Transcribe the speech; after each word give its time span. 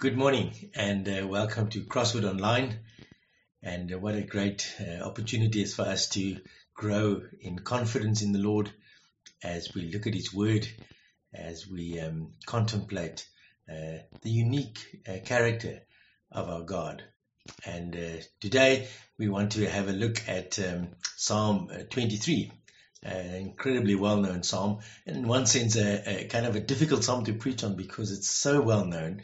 Good 0.00 0.16
morning 0.16 0.52
and 0.76 1.08
uh, 1.08 1.26
welcome 1.26 1.70
to 1.70 1.80
Crossword 1.80 2.22
Online. 2.22 2.78
And 3.64 3.92
uh, 3.92 3.98
what 3.98 4.14
a 4.14 4.22
great 4.22 4.72
uh, 4.80 5.02
opportunity 5.02 5.60
is 5.60 5.74
for 5.74 5.82
us 5.82 6.10
to 6.10 6.38
grow 6.72 7.22
in 7.40 7.58
confidence 7.58 8.22
in 8.22 8.30
the 8.30 8.38
Lord 8.38 8.70
as 9.42 9.74
we 9.74 9.90
look 9.92 10.06
at 10.06 10.14
His 10.14 10.32
Word, 10.32 10.68
as 11.34 11.66
we 11.66 11.98
um, 11.98 12.34
contemplate 12.46 13.26
uh, 13.68 13.98
the 14.22 14.30
unique 14.30 14.78
uh, 15.08 15.16
character 15.24 15.80
of 16.30 16.48
our 16.48 16.62
God. 16.62 17.02
And 17.66 17.96
uh, 17.96 18.22
today 18.40 18.86
we 19.18 19.28
want 19.28 19.50
to 19.52 19.68
have 19.68 19.88
a 19.88 19.92
look 19.92 20.22
at 20.28 20.60
um, 20.60 20.90
Psalm 21.16 21.72
23 21.90 22.52
an 23.02 23.34
incredibly 23.34 23.96
well-known 23.96 24.42
psalm, 24.42 24.78
and 25.06 25.16
in 25.16 25.28
one 25.28 25.46
sense, 25.46 25.76
a, 25.76 26.22
a, 26.22 26.24
kind 26.26 26.46
of 26.46 26.56
a 26.56 26.60
difficult 26.60 27.04
psalm 27.04 27.24
to 27.24 27.32
preach 27.32 27.62
on 27.62 27.76
because 27.76 28.10
it's 28.10 28.28
so 28.28 28.60
well 28.60 28.84
known 28.84 29.22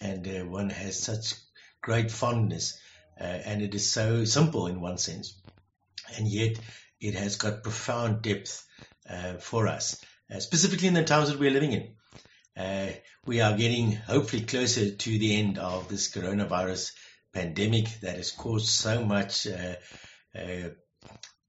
and 0.00 0.26
uh, 0.26 0.44
one 0.44 0.70
has 0.70 0.98
such 0.98 1.34
great 1.80 2.10
fondness, 2.10 2.78
uh, 3.20 3.24
and 3.24 3.62
it 3.62 3.74
is 3.74 3.90
so 3.90 4.24
simple 4.24 4.66
in 4.66 4.80
one 4.80 4.98
sense, 4.98 5.40
and 6.16 6.28
yet 6.28 6.58
it 7.00 7.14
has 7.14 7.36
got 7.36 7.62
profound 7.62 8.22
depth 8.22 8.66
uh, 9.08 9.34
for 9.34 9.68
us, 9.68 10.02
uh, 10.34 10.40
specifically 10.40 10.88
in 10.88 10.94
the 10.94 11.04
times 11.04 11.30
that 11.30 11.38
we're 11.38 11.50
living 11.50 11.72
in. 11.72 11.94
Uh, 12.56 12.92
we 13.26 13.40
are 13.40 13.56
getting 13.56 13.92
hopefully 13.92 14.42
closer 14.42 14.90
to 14.90 15.18
the 15.18 15.36
end 15.36 15.58
of 15.58 15.88
this 15.88 16.10
coronavirus 16.10 16.92
pandemic 17.32 17.86
that 18.00 18.16
has 18.16 18.30
caused 18.30 18.68
so 18.68 19.04
much 19.04 19.46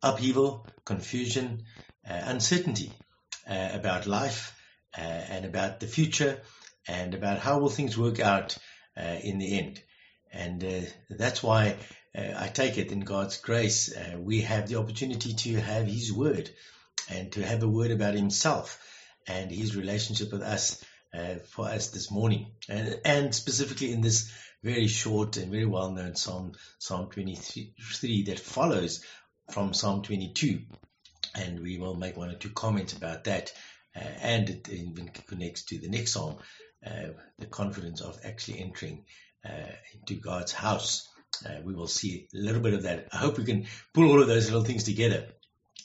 upheaval, 0.04 0.68
confusion, 0.84 1.64
uncertainty 2.04 2.92
about 3.48 4.06
life 4.06 4.54
and 4.94 5.46
about 5.46 5.80
the 5.80 5.88
future 5.88 6.42
and 6.88 7.14
about 7.14 7.40
how 7.40 7.60
will 7.60 7.70
things 7.70 7.98
work 7.98 8.20
out 8.20 8.58
uh, 8.98 9.18
in 9.22 9.38
the 9.38 9.58
end. 9.58 9.82
And 10.32 10.64
uh, 10.64 10.82
that's 11.10 11.42
why 11.42 11.78
uh, 12.18 12.34
I 12.38 12.48
take 12.48 12.78
it 12.78 12.92
in 12.92 13.02
God's 13.02 13.38
grace, 13.38 13.96
uh, 13.96 14.18
we 14.20 14.42
have 14.42 14.68
the 14.68 14.78
opportunity 14.78 15.34
to 15.34 15.62
have 15.62 15.88
His 15.88 16.12
Word 16.12 16.50
and 17.10 17.32
to 17.34 17.46
have 17.46 17.64
a 17.64 17.70
word 17.70 17.92
about 17.92 18.16
Himself 18.16 18.80
and 19.28 19.52
His 19.52 19.76
relationship 19.76 20.32
with 20.32 20.42
us 20.42 20.84
uh, 21.14 21.36
for 21.50 21.68
us 21.68 21.90
this 21.90 22.12
morning. 22.12 22.48
And, 22.70 23.00
and 23.06 23.36
specifically 23.36 23.92
in 23.92 24.02
this 24.02 24.32
very 24.64 24.88
short 24.88 25.38
and 25.38 25.52
very 25.52 25.66
well 25.66 25.92
known 25.92 26.16
Psalm, 26.16 26.54
Psalm 26.80 27.10
23 27.10 28.24
that 28.24 28.40
follows 28.40 29.04
from 29.52 29.74
Psalm 29.74 30.02
22. 30.02 30.62
And 31.36 31.60
we 31.60 31.78
will 31.78 31.96
make 31.96 32.18
one 32.18 32.30
or 32.30 32.36
two 32.36 32.50
comments 32.50 32.94
about 32.94 33.26
that. 33.26 33.54
Uh, 33.96 34.00
and 34.22 34.50
it 34.50 34.70
even 34.70 35.10
connects 35.28 35.64
to 35.64 35.78
the 35.80 35.90
next 35.90 36.14
psalm, 36.14 36.38
the 37.40 37.46
confidence 37.46 38.02
of 38.02 38.20
actually 38.24 38.60
entering 38.60 39.06
uh, 39.48 39.72
into 39.94 40.16
God's 40.16 40.52
house. 40.52 41.08
Uh, 41.46 41.62
we 41.64 41.74
will 41.74 41.88
see 41.88 42.28
a 42.34 42.38
little 42.38 42.62
bit 42.62 42.74
of 42.74 42.84
that. 42.84 43.08
I 43.14 43.18
hope 43.18 43.38
we 43.38 43.46
can 43.46 43.68
pull 43.94 44.10
all 44.10 44.22
of 44.22 44.28
those 44.28 44.48
little 44.48 44.64
things 44.64 44.84
together. 44.84 45.28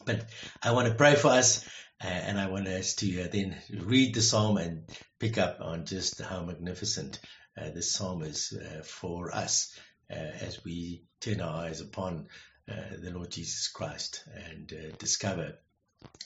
But 0.04 0.24
I 0.62 0.72
want 0.72 0.88
to 0.88 0.94
pray 0.94 1.14
for 1.14 1.28
us, 1.28 1.64
uh, 2.02 2.06
and 2.06 2.40
I 2.40 2.48
want 2.48 2.66
us 2.66 2.94
to 2.96 3.22
uh, 3.22 3.28
then 3.30 3.56
read 3.70 4.14
the 4.14 4.22
psalm 4.22 4.56
and 4.56 4.84
pick 5.18 5.38
up 5.38 5.58
on 5.60 5.84
just 5.84 6.20
how 6.20 6.42
magnificent 6.42 7.20
uh, 7.60 7.70
this 7.70 7.92
psalm 7.92 8.22
is 8.22 8.56
for 8.84 9.34
us 9.34 9.76
as 10.10 10.62
we 10.64 11.04
turn 11.20 11.40
our 11.40 11.64
eyes 11.64 11.80
upon 11.80 12.28
the 12.66 13.10
Lord 13.10 13.30
Jesus 13.30 13.68
Christ 13.68 14.24
and 14.46 14.72
discover 14.98 15.54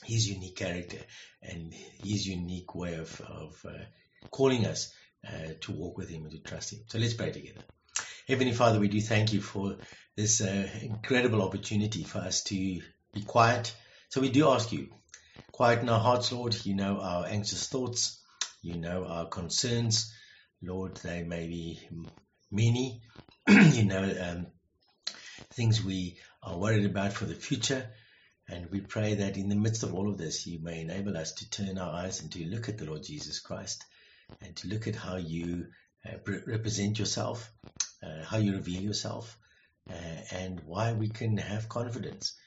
his 0.03 0.27
unique 0.27 0.57
character 0.57 0.99
and 1.41 1.73
his 1.73 2.27
unique 2.27 2.75
way 2.75 2.95
of, 2.95 3.21
of 3.21 3.65
calling 4.31 4.65
us 4.65 4.93
uh, 5.27 5.53
to 5.61 5.71
walk 5.71 5.97
with 5.97 6.09
Him 6.09 6.23
and 6.23 6.31
to 6.31 6.39
trust 6.39 6.73
Him. 6.73 6.79
So 6.87 6.99
let's 6.99 7.13
pray 7.13 7.31
together. 7.31 7.61
Heavenly 8.27 8.53
Father, 8.53 8.79
we 8.79 8.87
do 8.87 9.01
thank 9.01 9.33
you 9.33 9.41
for 9.41 9.77
this 10.15 10.41
uh, 10.41 10.67
incredible 10.81 11.41
opportunity 11.41 12.03
for 12.03 12.19
us 12.19 12.43
to 12.43 12.81
be 13.13 13.23
quiet. 13.25 13.73
So 14.09 14.21
we 14.21 14.29
do 14.29 14.49
ask 14.49 14.71
you, 14.71 14.89
quieten 15.51 15.89
our 15.89 15.99
hearts, 15.99 16.31
Lord. 16.31 16.55
You 16.65 16.75
know 16.75 16.99
our 16.99 17.25
anxious 17.25 17.67
thoughts. 17.67 18.21
You 18.61 18.77
know 18.77 19.05
our 19.05 19.27
concerns. 19.27 20.13
Lord, 20.61 20.97
they 20.97 21.23
may 21.23 21.47
be 21.47 21.79
many. 22.51 23.01
you 23.47 23.85
know 23.85 24.03
um, 24.21 24.47
things 25.53 25.83
we 25.83 26.17
are 26.43 26.57
worried 26.57 26.85
about 26.85 27.13
for 27.13 27.25
the 27.25 27.35
future. 27.35 27.89
And 28.49 28.69
we 28.71 28.81
pray 28.81 29.15
that 29.15 29.37
in 29.37 29.49
the 29.49 29.55
midst 29.55 29.83
of 29.83 29.93
all 29.93 30.09
of 30.09 30.17
this, 30.17 30.47
you 30.47 30.59
may 30.61 30.81
enable 30.81 31.17
us 31.17 31.33
to 31.33 31.49
turn 31.49 31.77
our 31.77 31.93
eyes 31.93 32.21
and 32.21 32.31
to 32.31 32.45
look 32.45 32.69
at 32.69 32.77
the 32.77 32.85
Lord 32.85 33.03
Jesus 33.03 33.39
Christ 33.39 33.83
and 34.41 34.55
to 34.57 34.67
look 34.67 34.87
at 34.87 34.95
how 34.95 35.17
you 35.17 35.67
uh, 36.05 36.17
represent 36.45 36.99
yourself, 36.99 37.51
uh, 38.03 38.23
how 38.23 38.37
you 38.37 38.53
reveal 38.53 38.81
yourself, 38.81 39.37
uh, 39.89 39.93
and 40.31 40.61
why 40.65 40.93
we 40.93 41.09
can 41.09 41.37
have 41.37 41.69
confidence. 41.69 42.37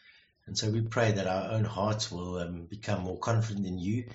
And 0.47 0.57
so 0.57 0.71
we 0.71 0.81
pray 0.83 1.13
that 1.13 1.27
our 1.27 1.53
own 1.53 1.65
hearts 1.65 2.11
will 2.11 2.39
um, 2.39 2.67
become 2.67 3.03
more 3.03 3.19
confident 3.19 3.67
in 3.67 3.79
you, 3.79 4.07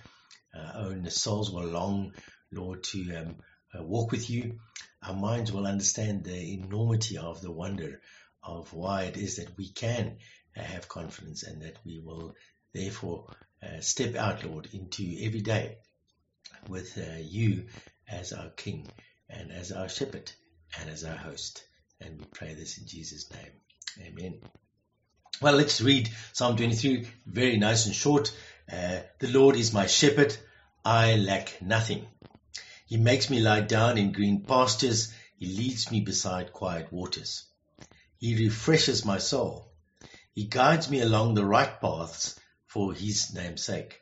our 0.53 0.85
own 0.85 1.09
souls 1.09 1.51
will 1.51 1.65
long, 1.65 2.13
Lord, 2.51 2.83
to 2.85 3.15
um, 3.15 3.35
walk 3.73 4.11
with 4.11 4.29
you. 4.29 4.59
Our 5.03 5.15
minds 5.15 5.51
will 5.51 5.67
understand 5.67 6.23
the 6.23 6.53
enormity 6.53 7.17
of 7.17 7.41
the 7.41 7.51
wonder 7.51 8.01
of 8.41 8.73
why 8.73 9.03
it 9.03 9.17
is 9.17 9.37
that 9.37 9.57
we 9.57 9.69
can 9.69 10.17
have 10.55 10.87
confidence 10.87 11.43
and 11.43 11.61
that 11.61 11.77
we 11.85 11.99
will 11.99 12.35
therefore 12.73 13.27
uh, 13.61 13.81
step 13.81 14.15
out, 14.15 14.45
Lord, 14.45 14.69
into 14.71 15.03
every 15.21 15.41
day 15.41 15.77
with 16.67 16.97
uh, 16.97 17.17
you 17.19 17.65
as 18.09 18.33
our 18.33 18.49
King 18.49 18.87
and 19.29 19.51
as 19.51 19.71
our 19.71 19.89
shepherd 19.89 20.31
and 20.79 20.89
as 20.89 21.03
our 21.03 21.15
host. 21.15 21.63
And 22.01 22.19
we 22.19 22.25
pray 22.25 22.53
this 22.53 22.77
in 22.77 22.87
Jesus' 22.87 23.31
name. 23.31 24.07
Amen. 24.07 24.39
Well, 25.41 25.55
let's 25.55 25.81
read 25.81 26.09
Psalm 26.33 26.55
23, 26.55 27.07
very 27.25 27.57
nice 27.57 27.85
and 27.85 27.95
short. 27.95 28.31
Uh, 28.71 28.99
the 29.19 29.27
Lord 29.27 29.55
is 29.55 29.73
my 29.73 29.85
shepherd, 29.85 30.35
I 30.83 31.15
lack 31.15 31.61
nothing. 31.61 32.05
He 32.87 32.97
makes 32.97 33.29
me 33.29 33.39
lie 33.39 33.61
down 33.61 33.97
in 33.97 34.11
green 34.11 34.43
pastures, 34.43 35.13
He 35.37 35.47
leads 35.47 35.91
me 35.91 36.01
beside 36.01 36.53
quiet 36.53 36.91
waters. 36.91 37.43
He 38.17 38.35
refreshes 38.35 39.03
my 39.03 39.17
soul. 39.17 39.71
He 40.33 40.45
guides 40.45 40.89
me 40.89 41.01
along 41.01 41.33
the 41.33 41.45
right 41.45 41.81
paths 41.81 42.39
for 42.67 42.93
His 42.93 43.33
name's 43.33 43.63
sake. 43.63 44.01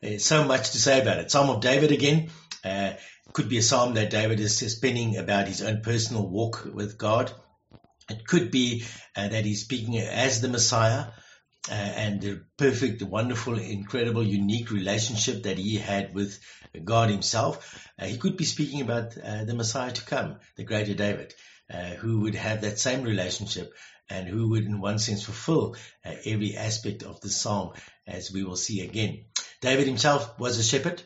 There's 0.00 0.24
so 0.24 0.44
much 0.44 0.72
to 0.72 0.78
say 0.78 1.00
about 1.00 1.18
it. 1.18 1.30
Psalm 1.30 1.50
of 1.50 1.60
David 1.60 1.92
again. 1.92 2.30
Uh, 2.64 2.94
could 3.34 3.48
be 3.48 3.58
a 3.58 3.62
psalm 3.62 3.94
that 3.94 4.10
David 4.10 4.38
is 4.38 4.58
spinning 4.58 5.16
about 5.16 5.48
his 5.48 5.60
own 5.60 5.80
personal 5.82 6.26
walk 6.26 6.68
with 6.72 6.96
God. 6.96 7.32
It 8.08 8.26
could 8.26 8.50
be 8.50 8.84
uh, 9.16 9.28
that 9.28 9.44
he's 9.44 9.62
speaking 9.62 9.98
as 9.98 10.40
the 10.40 10.48
Messiah 10.48 11.06
uh, 11.68 11.74
and 11.74 12.20
the 12.20 12.44
perfect, 12.56 13.02
wonderful, 13.02 13.58
incredible, 13.58 14.22
unique 14.22 14.70
relationship 14.70 15.42
that 15.44 15.58
he 15.58 15.76
had 15.76 16.14
with 16.14 16.38
God 16.84 17.10
himself. 17.10 17.88
Uh, 17.98 18.06
he 18.06 18.18
could 18.18 18.36
be 18.36 18.44
speaking 18.44 18.82
about 18.82 19.16
uh, 19.18 19.44
the 19.44 19.54
Messiah 19.54 19.90
to 19.92 20.04
come, 20.04 20.36
the 20.56 20.64
greater 20.64 20.94
David, 20.94 21.34
uh, 21.72 21.94
who 21.94 22.20
would 22.20 22.36
have 22.36 22.60
that 22.60 22.78
same 22.78 23.02
relationship 23.02 23.72
and 24.10 24.28
who 24.28 24.50
would, 24.50 24.64
in 24.64 24.80
one 24.80 24.98
sense, 24.98 25.24
fulfill 25.24 25.76
uh, 26.04 26.12
every 26.24 26.56
aspect 26.56 27.02
of 27.02 27.20
the 27.20 27.30
psalm, 27.30 27.72
as 28.06 28.30
we 28.30 28.44
will 28.44 28.56
see 28.56 28.82
again. 28.82 29.24
David 29.64 29.86
himself 29.86 30.38
was 30.38 30.58
a 30.58 30.62
shepherd. 30.62 31.02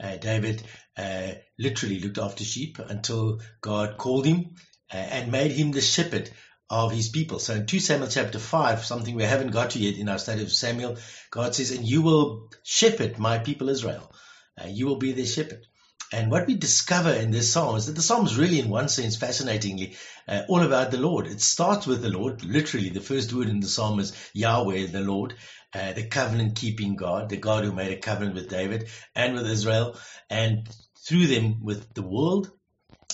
Uh, 0.00 0.16
David 0.16 0.62
uh, 0.96 1.32
literally 1.58 1.98
looked 1.98 2.18
after 2.18 2.44
sheep 2.44 2.78
until 2.78 3.40
God 3.60 3.96
called 3.96 4.24
him 4.24 4.54
uh, 4.94 4.96
and 4.96 5.32
made 5.32 5.50
him 5.50 5.72
the 5.72 5.80
shepherd 5.80 6.30
of 6.70 6.92
his 6.92 7.08
people. 7.08 7.40
So 7.40 7.54
in 7.54 7.66
2 7.66 7.80
Samuel 7.80 8.08
chapter 8.08 8.38
5, 8.38 8.84
something 8.84 9.16
we 9.16 9.24
haven't 9.24 9.50
got 9.50 9.70
to 9.70 9.80
yet 9.80 9.98
in 9.98 10.08
our 10.08 10.18
study 10.18 10.42
of 10.42 10.52
Samuel, 10.52 10.98
God 11.32 11.56
says, 11.56 11.72
and 11.72 11.84
you 11.84 12.02
will 12.02 12.48
shepherd 12.62 13.18
my 13.18 13.38
people 13.38 13.68
Israel. 13.70 14.12
Uh, 14.60 14.68
you 14.68 14.86
will 14.86 14.98
be 14.98 15.10
their 15.10 15.26
shepherd. 15.26 15.66
And 16.12 16.30
what 16.30 16.46
we 16.46 16.54
discover 16.54 17.10
in 17.12 17.32
this 17.32 17.52
psalm 17.52 17.76
is 17.76 17.86
that 17.86 17.96
the 17.96 18.02
psalm 18.02 18.26
is 18.26 18.38
really, 18.38 18.60
in 18.60 18.68
one 18.68 18.88
sense, 18.88 19.16
fascinatingly, 19.16 19.96
uh, 20.28 20.42
all 20.48 20.62
about 20.62 20.92
the 20.92 20.98
Lord. 20.98 21.26
It 21.26 21.40
starts 21.40 21.86
with 21.86 22.02
the 22.02 22.08
Lord. 22.08 22.44
Literally, 22.44 22.90
the 22.90 23.00
first 23.00 23.32
word 23.32 23.48
in 23.48 23.58
the 23.58 23.66
psalm 23.66 23.98
is 23.98 24.12
Yahweh, 24.32 24.86
the 24.86 25.00
Lord. 25.00 25.34
Uh, 25.76 25.92
the 25.92 26.06
covenant 26.06 26.56
keeping 26.56 26.96
God, 26.96 27.28
the 27.28 27.36
God 27.36 27.64
who 27.64 27.72
made 27.72 27.92
a 27.92 28.00
covenant 28.00 28.34
with 28.34 28.48
David 28.48 28.88
and 29.14 29.34
with 29.34 29.46
Israel, 29.46 29.98
and 30.30 30.68
through 31.06 31.26
them 31.26 31.62
with 31.62 31.92
the 31.92 32.02
world. 32.02 32.50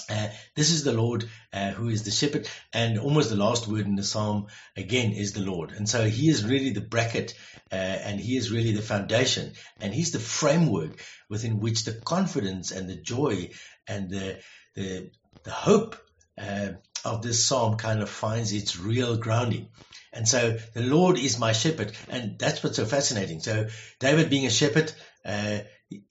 Uh, 0.09 0.29
this 0.55 0.71
is 0.71 0.85
the 0.85 0.93
Lord 0.93 1.29
uh, 1.53 1.71
who 1.71 1.89
is 1.89 2.05
the 2.05 2.11
shepherd, 2.11 2.49
and 2.73 2.99
almost 2.99 3.31
the 3.31 3.37
last 3.37 3.67
word 3.67 3.87
in 3.87 3.97
the 3.97 4.05
psalm 4.05 4.47
again 4.77 5.13
is 5.13 5.33
the 5.33 5.41
Lord. 5.41 5.73
And 5.73 5.89
so 5.89 6.05
he 6.09 6.29
is 6.29 6.45
really 6.45 6.71
the 6.71 6.81
bracket, 6.81 7.35
uh, 7.71 7.75
and 7.75 8.21
he 8.21 8.37
is 8.37 8.53
really 8.53 8.73
the 8.73 8.83
foundation, 8.83 9.53
and 9.81 9.93
he's 9.93 10.13
the 10.13 10.19
framework 10.19 11.01
within 11.29 11.61
which 11.61 11.85
the 11.85 11.93
confidence 11.93 12.71
and 12.71 12.89
the 12.89 12.97
joy 12.97 13.51
and 13.89 14.09
the 14.09 14.41
the, 14.75 15.11
the 15.45 15.51
hope 15.51 15.97
uh, 16.39 16.71
of 17.05 17.23
this 17.23 17.45
psalm 17.45 17.77
kind 17.77 18.03
of 18.03 18.09
finds 18.09 18.53
its 18.53 18.79
real 18.79 19.17
grounding. 19.17 19.69
And 20.13 20.29
so 20.29 20.59
the 20.75 20.83
Lord 20.83 21.19
is 21.19 21.39
my 21.39 21.53
shepherd, 21.53 21.93
and 22.09 22.39
that's 22.39 22.63
what's 22.63 22.77
so 22.77 22.85
fascinating. 22.85 23.41
So 23.41 23.69
David, 23.99 24.29
being 24.29 24.47
a 24.47 24.51
shepherd, 24.51 24.93
uh, 25.25 25.61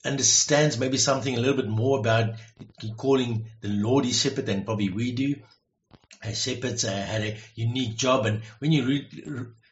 understands 0.03 0.77
maybe 0.77 0.97
something 0.97 1.35
a 1.35 1.39
little 1.39 1.57
bit 1.57 1.67
more 1.67 1.99
about 1.99 2.35
calling 2.97 3.49
the 3.61 3.69
Lord 3.69 4.05
his 4.05 4.19
shepherd 4.19 4.45
than 4.45 4.65
probably 4.65 4.89
we 4.89 5.11
do. 5.11 5.35
As 6.23 6.41
shepherds 6.41 6.83
uh, 6.83 6.91
had 6.91 7.21
a 7.21 7.37
unique 7.55 7.95
job, 7.95 8.25
and 8.25 8.41
when 8.59 8.71
you 8.71 9.05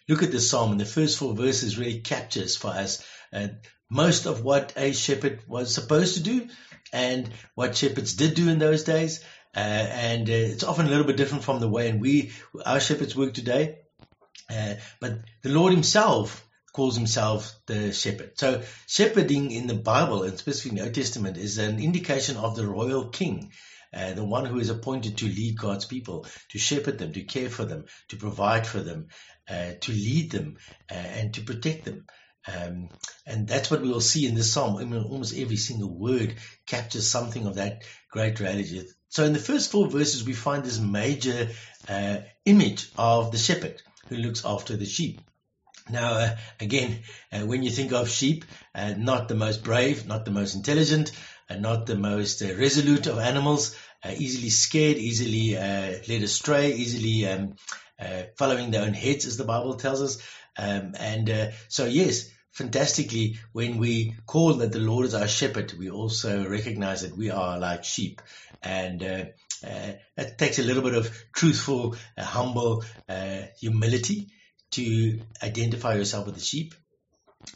look 0.08 0.24
at 0.24 0.32
the 0.32 0.40
psalm, 0.40 0.72
and 0.72 0.80
the 0.80 0.86
first 0.86 1.18
four 1.18 1.36
verses 1.36 1.78
really 1.78 2.00
captures 2.00 2.56
for 2.56 2.70
us 2.70 3.04
uh, 3.32 3.50
most 3.90 4.26
of 4.26 4.44
what 4.44 4.74
a 4.76 4.94
shepherd 4.94 5.42
was 5.48 5.74
supposed 5.74 6.16
to 6.16 6.24
do, 6.24 6.48
and 6.92 7.30
what 7.56 7.76
shepherds 7.76 8.14
did 8.14 8.36
do 8.36 8.50
in 8.50 8.60
those 8.60 8.84
days. 8.84 9.24
Uh, 9.56 9.60
and 9.60 10.30
uh, 10.30 10.34
it's 10.34 10.64
often 10.64 10.86
a 10.86 10.90
little 10.90 11.06
bit 11.06 11.18
different 11.18 11.44
from 11.44 11.60
the 11.60 11.68
way 11.68 11.90
and 11.90 12.00
we 12.00 12.32
our 12.66 12.80
shepherds 12.80 13.16
work 13.16 13.34
today. 13.34 13.80
Uh, 14.50 14.76
but 15.00 15.20
the 15.44 15.50
Lord 15.50 15.74
Himself 15.74 16.46
calls 16.74 16.96
himself 16.96 17.60
the 17.66 17.92
shepherd. 17.92 18.32
So 18.38 18.62
shepherding 18.88 19.52
in 19.52 19.68
the 19.68 19.76
Bible, 19.76 20.24
and 20.24 20.38
specifically 20.38 20.72
in 20.72 20.76
the 20.78 20.84
Old 20.84 20.96
Testament, 20.96 21.38
is 21.38 21.58
an 21.58 21.80
indication 21.80 22.38
of 22.38 22.56
the 22.56 22.68
royal 22.68 23.10
king. 23.10 23.52
Uh, 23.92 24.14
the 24.14 24.24
one 24.24 24.46
who 24.46 24.60
is 24.60 24.70
appointed 24.70 25.18
to 25.18 25.26
lead 25.26 25.58
God's 25.58 25.86
people, 25.86 26.28
to 26.52 26.60
shepherd 26.60 27.00
them, 27.00 27.12
to 27.14 27.24
care 27.24 27.50
for 27.50 27.66
them, 27.66 27.86
to 28.10 28.18
provide 28.18 28.68
for 28.68 28.80
them, 28.80 29.08
uh, 29.50 29.72
to 29.82 29.92
lead 29.92 30.32
them, 30.32 30.58
uh, 30.92 30.94
and 30.94 31.34
to 31.34 31.42
protect 31.42 31.86
them. 31.86 32.06
Um, 32.48 32.90
and 33.26 33.48
that's 33.48 33.72
what 33.72 33.82
we 33.82 33.90
will 33.90 34.00
see 34.00 34.28
in 34.28 34.36
this 34.36 34.54
psalm. 34.54 34.78
I 34.78 34.86
mean, 34.86 35.04
almost 35.04 35.36
every 35.36 35.58
single 35.58 35.90
word 35.90 36.36
captures 36.68 37.10
something 37.10 37.48
of 37.48 37.56
that 37.56 37.84
great 38.12 38.40
reality. 38.40 38.84
So 39.10 39.24
in 39.26 39.34
the 39.34 39.40
first 39.40 39.72
four 39.72 39.88
verses, 39.88 40.24
we 40.24 40.34
find 40.34 40.64
this 40.64 40.80
major 40.80 41.50
uh, 41.88 42.18
image 42.46 42.90
of 42.98 43.32
the 43.32 43.38
shepherd 43.38 43.82
who 44.08 44.18
looks 44.18 44.46
after 44.46 44.78
the 44.78 44.86
sheep. 44.86 45.22
Now, 45.90 46.14
uh, 46.14 46.38
again, 46.60 47.00
uh, 47.32 47.40
when 47.40 47.64
you 47.64 47.72
think 47.72 47.92
of 47.92 48.10
sheep, 48.10 48.46
uh, 48.76 48.94
not 48.96 49.28
the 49.28 49.36
most 49.36 49.64
brave, 49.64 50.06
not 50.06 50.26
the 50.26 50.32
most 50.32 50.54
intelligent, 50.54 51.12
and 51.50 51.64
not 51.64 51.88
the 51.88 51.96
most 51.96 52.44
uh, 52.44 52.54
resolute 52.56 53.08
of 53.08 53.18
animals, 53.18 53.76
uh, 54.04 54.12
easily 54.16 54.52
scared, 54.52 54.98
easily 54.98 55.58
uh, 55.58 55.98
led 56.08 56.22
astray, 56.22 56.74
easily 56.74 57.28
um, 57.28 57.56
following 58.38 58.70
their 58.70 58.84
own 58.84 58.94
heads, 58.94 59.26
as 59.26 59.38
the 59.38 59.44
Bible 59.44 59.76
tells 59.76 60.02
us. 60.02 60.18
Um, 60.58 60.94
and 61.00 61.54
so, 61.68 61.86
yes, 61.86 62.30
fantastically, 62.52 63.40
when 63.52 63.78
we 63.78 64.16
call 64.26 64.56
that 64.56 64.72
the 64.72 64.80
Lord 64.80 65.06
is 65.06 65.14
our 65.14 65.28
shepherd, 65.28 65.74
we 65.74 65.90
also 65.90 66.48
recognize 66.48 67.02
that 67.02 67.16
we 67.16 67.30
are 67.30 67.60
like 67.60 67.84
sheep. 67.84 68.22
And 68.62 69.04
uh, 69.04 69.26
uh, 69.66 69.94
it 70.18 70.38
takes 70.38 70.60
a 70.60 70.64
little 70.64 70.84
bit 70.84 70.96
of 70.96 71.12
truthful, 71.34 71.96
uh, 72.18 72.24
humble 72.24 72.84
humility 73.60 74.32
to 74.72 75.20
identify 75.42 75.96
yourself 75.96 76.26
with 76.26 76.36
the 76.36 76.42
sheep 76.42 76.76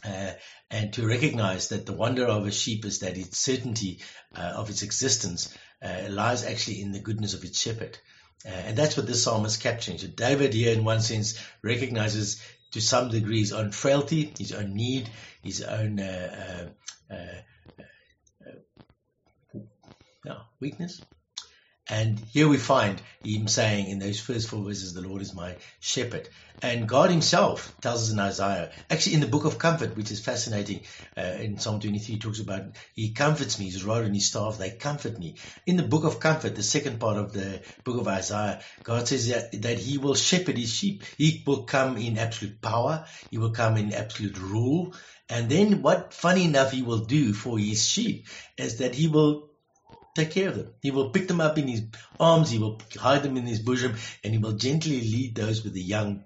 uh, 0.04 0.32
and 0.70 0.92
to 0.94 1.06
recognize 1.06 1.68
that 1.68 1.86
the 1.86 1.92
wonder 1.92 2.26
of 2.26 2.46
a 2.46 2.50
sheep 2.50 2.84
is 2.84 3.00
that 3.00 3.18
its 3.18 3.38
certainty 3.38 4.00
uh, 4.34 4.54
of 4.56 4.70
its 4.70 4.82
existence 4.82 5.54
uh, 5.82 6.06
lies 6.08 6.44
actually 6.44 6.80
in 6.80 6.92
the 6.92 7.00
goodness 7.00 7.34
of 7.34 7.44
its 7.44 7.60
shepherd. 7.60 7.98
Uh, 8.46 8.48
and 8.48 8.76
that's 8.76 8.96
what 8.96 9.06
this 9.06 9.22
psalm 9.22 9.44
is 9.44 9.56
capturing. 9.56 9.98
So 9.98 10.06
David 10.08 10.52
here, 10.52 10.72
in 10.72 10.84
one 10.84 11.00
sense, 11.00 11.38
recognizes 11.62 12.42
to 12.74 12.80
some 12.80 13.08
degree 13.08 13.38
his 13.38 13.52
own 13.52 13.70
frailty, 13.70 14.34
his 14.36 14.50
own 14.50 14.74
need, 14.74 15.08
his 15.44 15.62
own 15.62 16.00
uh, 16.00 16.68
uh, 17.08 17.14
weakness. 20.58 21.00
And 21.88 22.18
here 22.18 22.48
we 22.48 22.56
find 22.56 23.00
him 23.22 23.46
saying 23.46 23.88
in 23.88 23.98
those 23.98 24.18
first 24.18 24.48
four 24.48 24.64
verses, 24.64 24.94
the 24.94 25.06
Lord 25.06 25.20
is 25.20 25.34
my 25.34 25.56
shepherd. 25.80 26.28
And 26.62 26.88
God 26.88 27.10
himself 27.10 27.76
tells 27.82 28.04
us 28.04 28.10
in 28.10 28.18
Isaiah, 28.18 28.70
actually 28.88 29.16
in 29.16 29.20
the 29.20 29.26
book 29.26 29.44
of 29.44 29.58
comfort, 29.58 29.98
which 29.98 30.10
is 30.10 30.24
fascinating, 30.24 30.80
uh, 31.14 31.20
in 31.20 31.58
Psalm 31.58 31.78
23, 31.78 32.14
he 32.14 32.18
talks 32.18 32.40
about, 32.40 32.62
he 32.94 33.12
comforts 33.12 33.58
me, 33.58 33.66
his 33.66 33.84
rod 33.84 34.04
and 34.04 34.14
his 34.14 34.28
staff, 34.28 34.56
they 34.56 34.70
comfort 34.70 35.18
me. 35.18 35.36
In 35.66 35.76
the 35.76 35.82
book 35.82 36.04
of 36.04 36.20
comfort, 36.20 36.54
the 36.54 36.62
second 36.62 37.00
part 37.00 37.18
of 37.18 37.34
the 37.34 37.60
book 37.84 38.00
of 38.00 38.08
Isaiah, 38.08 38.62
God 38.82 39.06
says 39.06 39.28
that, 39.28 39.60
that 39.60 39.78
he 39.78 39.98
will 39.98 40.14
shepherd 40.14 40.56
his 40.56 40.72
sheep. 40.72 41.02
He 41.18 41.42
will 41.46 41.64
come 41.64 41.98
in 41.98 42.16
absolute 42.16 42.62
power. 42.62 43.04
He 43.30 43.36
will 43.36 43.52
come 43.52 43.76
in 43.76 43.92
absolute 43.92 44.38
rule. 44.38 44.94
And 45.28 45.50
then 45.50 45.82
what 45.82 46.14
funny 46.14 46.44
enough 46.44 46.72
he 46.72 46.82
will 46.82 47.04
do 47.04 47.34
for 47.34 47.58
his 47.58 47.86
sheep 47.86 48.26
is 48.56 48.78
that 48.78 48.94
he 48.94 49.08
will 49.08 49.50
take 50.14 50.30
care 50.30 50.48
of 50.48 50.56
them. 50.56 50.74
He 50.80 50.90
will 50.90 51.10
pick 51.10 51.28
them 51.28 51.40
up 51.40 51.58
in 51.58 51.68
his 51.68 51.82
arms, 52.18 52.50
he 52.50 52.58
will 52.58 52.80
hide 52.96 53.22
them 53.22 53.36
in 53.36 53.46
his 53.46 53.60
bosom, 53.60 53.96
and 54.22 54.32
he 54.32 54.38
will 54.38 54.56
gently 54.56 55.00
lead 55.00 55.34
those 55.34 55.64
with 55.64 55.74
the 55.74 55.82
young. 55.82 56.24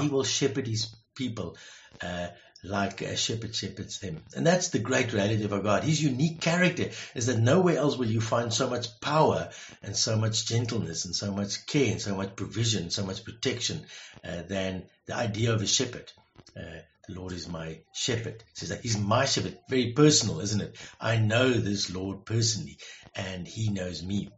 He 0.00 0.08
will 0.08 0.24
shepherd 0.24 0.66
his 0.66 0.94
people 1.14 1.56
uh, 2.02 2.28
like 2.62 3.02
a 3.02 3.16
shepherd 3.16 3.54
shepherds 3.54 4.00
them. 4.00 4.22
And 4.34 4.46
that's 4.46 4.68
the 4.68 4.78
great 4.78 5.12
reality 5.12 5.44
of 5.44 5.52
our 5.52 5.60
God. 5.60 5.84
His 5.84 6.02
unique 6.02 6.40
character 6.40 6.90
is 7.14 7.26
that 7.26 7.38
nowhere 7.38 7.78
else 7.78 7.96
will 7.96 8.10
you 8.10 8.20
find 8.20 8.52
so 8.52 8.68
much 8.68 9.00
power 9.00 9.50
and 9.82 9.96
so 9.96 10.16
much 10.16 10.46
gentleness 10.46 11.04
and 11.04 11.14
so 11.14 11.32
much 11.32 11.66
care 11.66 11.92
and 11.92 12.00
so 12.00 12.16
much 12.16 12.36
provision, 12.36 12.90
so 12.90 13.04
much 13.04 13.24
protection 13.24 13.86
uh, 14.24 14.42
than 14.42 14.84
the 15.06 15.14
idea 15.14 15.54
of 15.54 15.62
a 15.62 15.66
shepherd. 15.66 16.10
Uh, 16.58 16.80
the 17.08 17.14
Lord 17.14 17.32
is 17.32 17.48
my 17.48 17.78
shepherd. 17.92 18.42
Says 18.54 18.70
that 18.70 18.82
he's 18.82 18.98
my 18.98 19.24
shepherd. 19.24 19.58
Very 19.68 19.92
personal, 19.92 20.40
isn't 20.40 20.60
it? 20.60 20.76
I 21.00 21.18
know 21.18 21.50
this 21.50 21.90
Lord 21.90 22.24
personally 22.24 22.78
and 23.14 23.46
he 23.46 23.70
knows 23.70 24.02
me. 24.02 24.30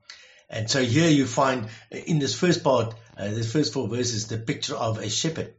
And 0.51 0.71
so 0.71 0.83
here 0.83 1.11
you 1.11 1.27
find 1.27 1.69
in 1.91 2.19
this 2.19 2.35
first 2.35 2.65
part, 2.65 2.95
uh, 3.17 3.29
the 3.29 3.43
first 3.43 3.73
four 3.73 3.89
verses, 3.89 4.29
the 4.29 4.39
picture 4.39 4.75
of 4.75 4.99
a 4.99 5.11
shepherd. 5.11 5.55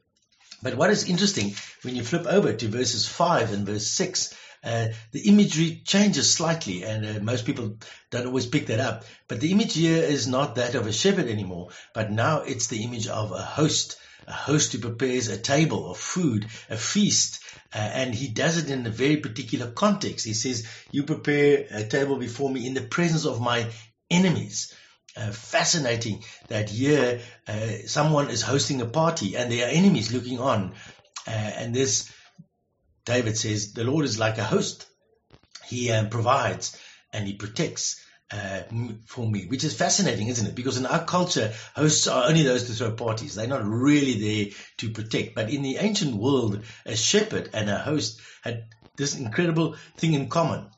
But 0.61 0.75
what 0.75 0.89
is 0.89 1.09
interesting, 1.09 1.55
when 1.83 1.95
you 1.95 2.03
flip 2.03 2.25
over 2.25 2.53
to 2.53 2.67
verses 2.67 3.07
5 3.07 3.53
and 3.53 3.65
verse 3.65 3.87
6, 3.87 4.33
uh, 4.63 4.87
the 5.11 5.21
imagery 5.29 5.81
changes 5.85 6.33
slightly, 6.33 6.83
and 6.83 7.05
uh, 7.05 7.23
most 7.23 7.45
people 7.45 7.77
don't 8.11 8.25
always 8.25 8.45
pick 8.45 8.67
that 8.67 8.79
up. 8.79 9.05
But 9.29 9.39
the 9.39 9.51
image 9.51 9.75
here 9.75 10.03
is 10.03 10.27
not 10.27 10.55
that 10.55 10.75
of 10.75 10.85
a 10.85 10.91
shepherd 10.91 11.27
anymore, 11.27 11.69
but 11.93 12.11
now 12.11 12.41
it's 12.41 12.67
the 12.67 12.83
image 12.83 13.07
of 13.07 13.31
a 13.31 13.41
host, 13.41 13.97
a 14.27 14.33
host 14.33 14.73
who 14.73 14.79
prepares 14.79 15.27
a 15.27 15.37
table 15.37 15.89
of 15.91 15.97
food, 15.97 16.45
a 16.69 16.77
feast, 16.77 17.39
uh, 17.73 17.77
and 17.77 18.13
he 18.13 18.27
does 18.27 18.57
it 18.57 18.69
in 18.69 18.85
a 18.85 18.89
very 18.89 19.17
particular 19.17 19.71
context. 19.71 20.25
He 20.25 20.33
says, 20.33 20.67
You 20.91 21.03
prepare 21.03 21.65
a 21.71 21.83
table 21.83 22.17
before 22.17 22.49
me 22.49 22.65
in 22.65 22.73
the 22.73 22.81
presence 22.81 23.25
of 23.25 23.41
my 23.41 23.69
enemies. 24.09 24.73
Uh, 25.17 25.31
fascinating 25.31 26.23
that 26.47 26.69
here 26.69 27.19
uh, 27.47 27.67
someone 27.87 28.29
is 28.29 28.43
hosting 28.43 28.79
a 28.81 28.85
party 28.85 29.35
and 29.35 29.51
there 29.51 29.67
are 29.67 29.71
enemies 29.71 30.13
looking 30.13 30.39
on. 30.39 30.73
Uh, 31.27 31.31
and 31.31 31.73
this, 31.73 32.11
David 33.05 33.37
says, 33.37 33.73
the 33.73 33.83
Lord 33.83 34.05
is 34.05 34.19
like 34.19 34.37
a 34.37 34.43
host. 34.43 34.85
He 35.65 35.91
um, 35.91 36.09
provides 36.09 36.77
and 37.11 37.27
he 37.27 37.33
protects 37.33 38.03
uh, 38.31 38.61
for 39.05 39.27
me, 39.27 39.47
which 39.47 39.63
is 39.63 39.75
fascinating, 39.75 40.27
isn't 40.27 40.47
it? 40.47 40.55
Because 40.55 40.77
in 40.77 40.85
our 40.85 41.03
culture, 41.03 41.51
hosts 41.75 42.07
are 42.07 42.27
only 42.27 42.43
those 42.43 42.65
to 42.65 42.73
throw 42.73 42.91
parties. 42.91 43.35
They're 43.35 43.47
not 43.47 43.65
really 43.65 44.19
there 44.19 44.53
to 44.77 44.91
protect. 44.91 45.35
But 45.35 45.49
in 45.49 45.63
the 45.63 45.77
ancient 45.77 46.15
world, 46.15 46.63
a 46.85 46.95
shepherd 46.95 47.49
and 47.53 47.69
a 47.69 47.77
host 47.77 48.21
had 48.43 48.65
this 48.97 49.15
incredible 49.17 49.77
thing 49.97 50.13
in 50.13 50.29
common. 50.29 50.69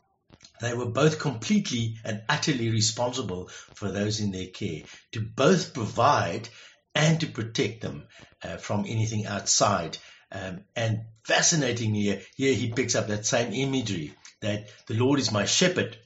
They 0.62 0.74
were 0.74 0.86
both 0.86 1.20
completely 1.20 1.98
and 2.05 2.22
utterly 2.29 2.70
responsible 2.70 3.50
for 3.74 3.91
those 3.91 4.20
in 4.20 4.31
their 4.31 4.48
care, 4.48 4.84
to 5.13 5.22
both 5.22 5.74
provide 5.74 6.48
and 6.93 7.20
to 7.20 7.27
protect 7.27 7.81
them 7.81 8.08
uh, 8.43 8.58
from 8.58 8.86
anything 8.88 9.25
outside. 9.25 9.98
Um, 10.31 10.62
and 10.75 11.01
fascinatingly, 11.25 12.22
here 12.38 12.53
he 12.53 12.72
picks 12.72 12.96
up 12.96 13.08
that 13.08 13.25
same 13.25 13.53
imagery 13.53 14.13
that 14.41 14.70
the 14.88 14.93
Lord 14.93 15.20
is 15.20 15.31
my 15.31 15.46
shepherd 15.46 15.98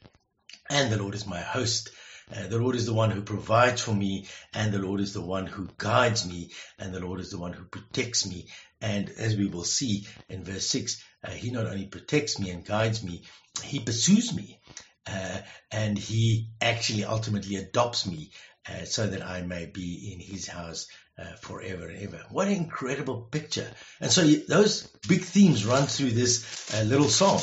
and 0.70 0.92
the 0.92 1.02
Lord 1.02 1.16
is 1.16 1.28
my 1.28 1.42
host. 1.42 1.92
Uh, 2.36 2.48
the 2.48 2.60
Lord 2.60 2.76
is 2.76 2.86
the 2.88 2.94
one 2.94 3.12
who 3.12 3.22
provides 3.24 3.82
for 3.82 3.94
me, 3.94 4.28
and 4.54 4.74
the 4.74 4.80
Lord 4.80 5.02
is 5.02 5.14
the 5.14 5.22
one 5.22 5.48
who 5.48 5.70
guides 5.78 6.28
me, 6.28 6.52
and 6.80 6.94
the 6.94 7.00
Lord 7.02 7.20
is 7.22 7.32
the 7.32 7.40
one 7.40 7.54
who 7.54 7.66
protects 7.66 8.26
me. 8.28 8.48
And 8.82 9.10
as 9.12 9.38
we 9.38 9.48
will 9.48 9.66
see 9.66 10.08
in 10.30 10.44
verse 10.44 10.68
6, 10.68 11.04
uh, 11.24 11.32
He 11.32 11.52
not 11.52 11.68
only 11.68 11.88
protects 11.88 12.40
me 12.40 12.52
and 12.52 12.66
guides 12.66 13.04
me, 13.04 13.24
He 13.64 13.80
pursues 13.82 14.34
me. 14.36 14.60
uh, 15.08 15.40
and 15.72 15.98
he 15.98 16.50
actually 16.62 17.06
ultimately 17.06 17.58
adopts 17.58 18.06
me 18.08 18.32
uh, 18.70 18.86
so 18.86 19.08
that 19.08 19.24
I 19.26 19.42
may 19.42 19.66
be 19.66 20.14
in 20.14 20.20
his 20.20 20.48
house 20.48 20.88
uh, 21.20 21.36
forever 21.42 21.88
and 21.88 22.02
ever. 22.02 22.24
What 22.32 22.48
an 22.48 22.54
incredible 22.56 23.22
picture. 23.22 23.70
And 24.02 24.12
so 24.12 24.24
those 24.24 24.84
big 25.08 25.22
themes 25.22 25.66
run 25.66 25.88
through 25.88 26.12
this 26.12 26.74
uh, 26.76 26.84
little 26.84 27.10
song. 27.10 27.42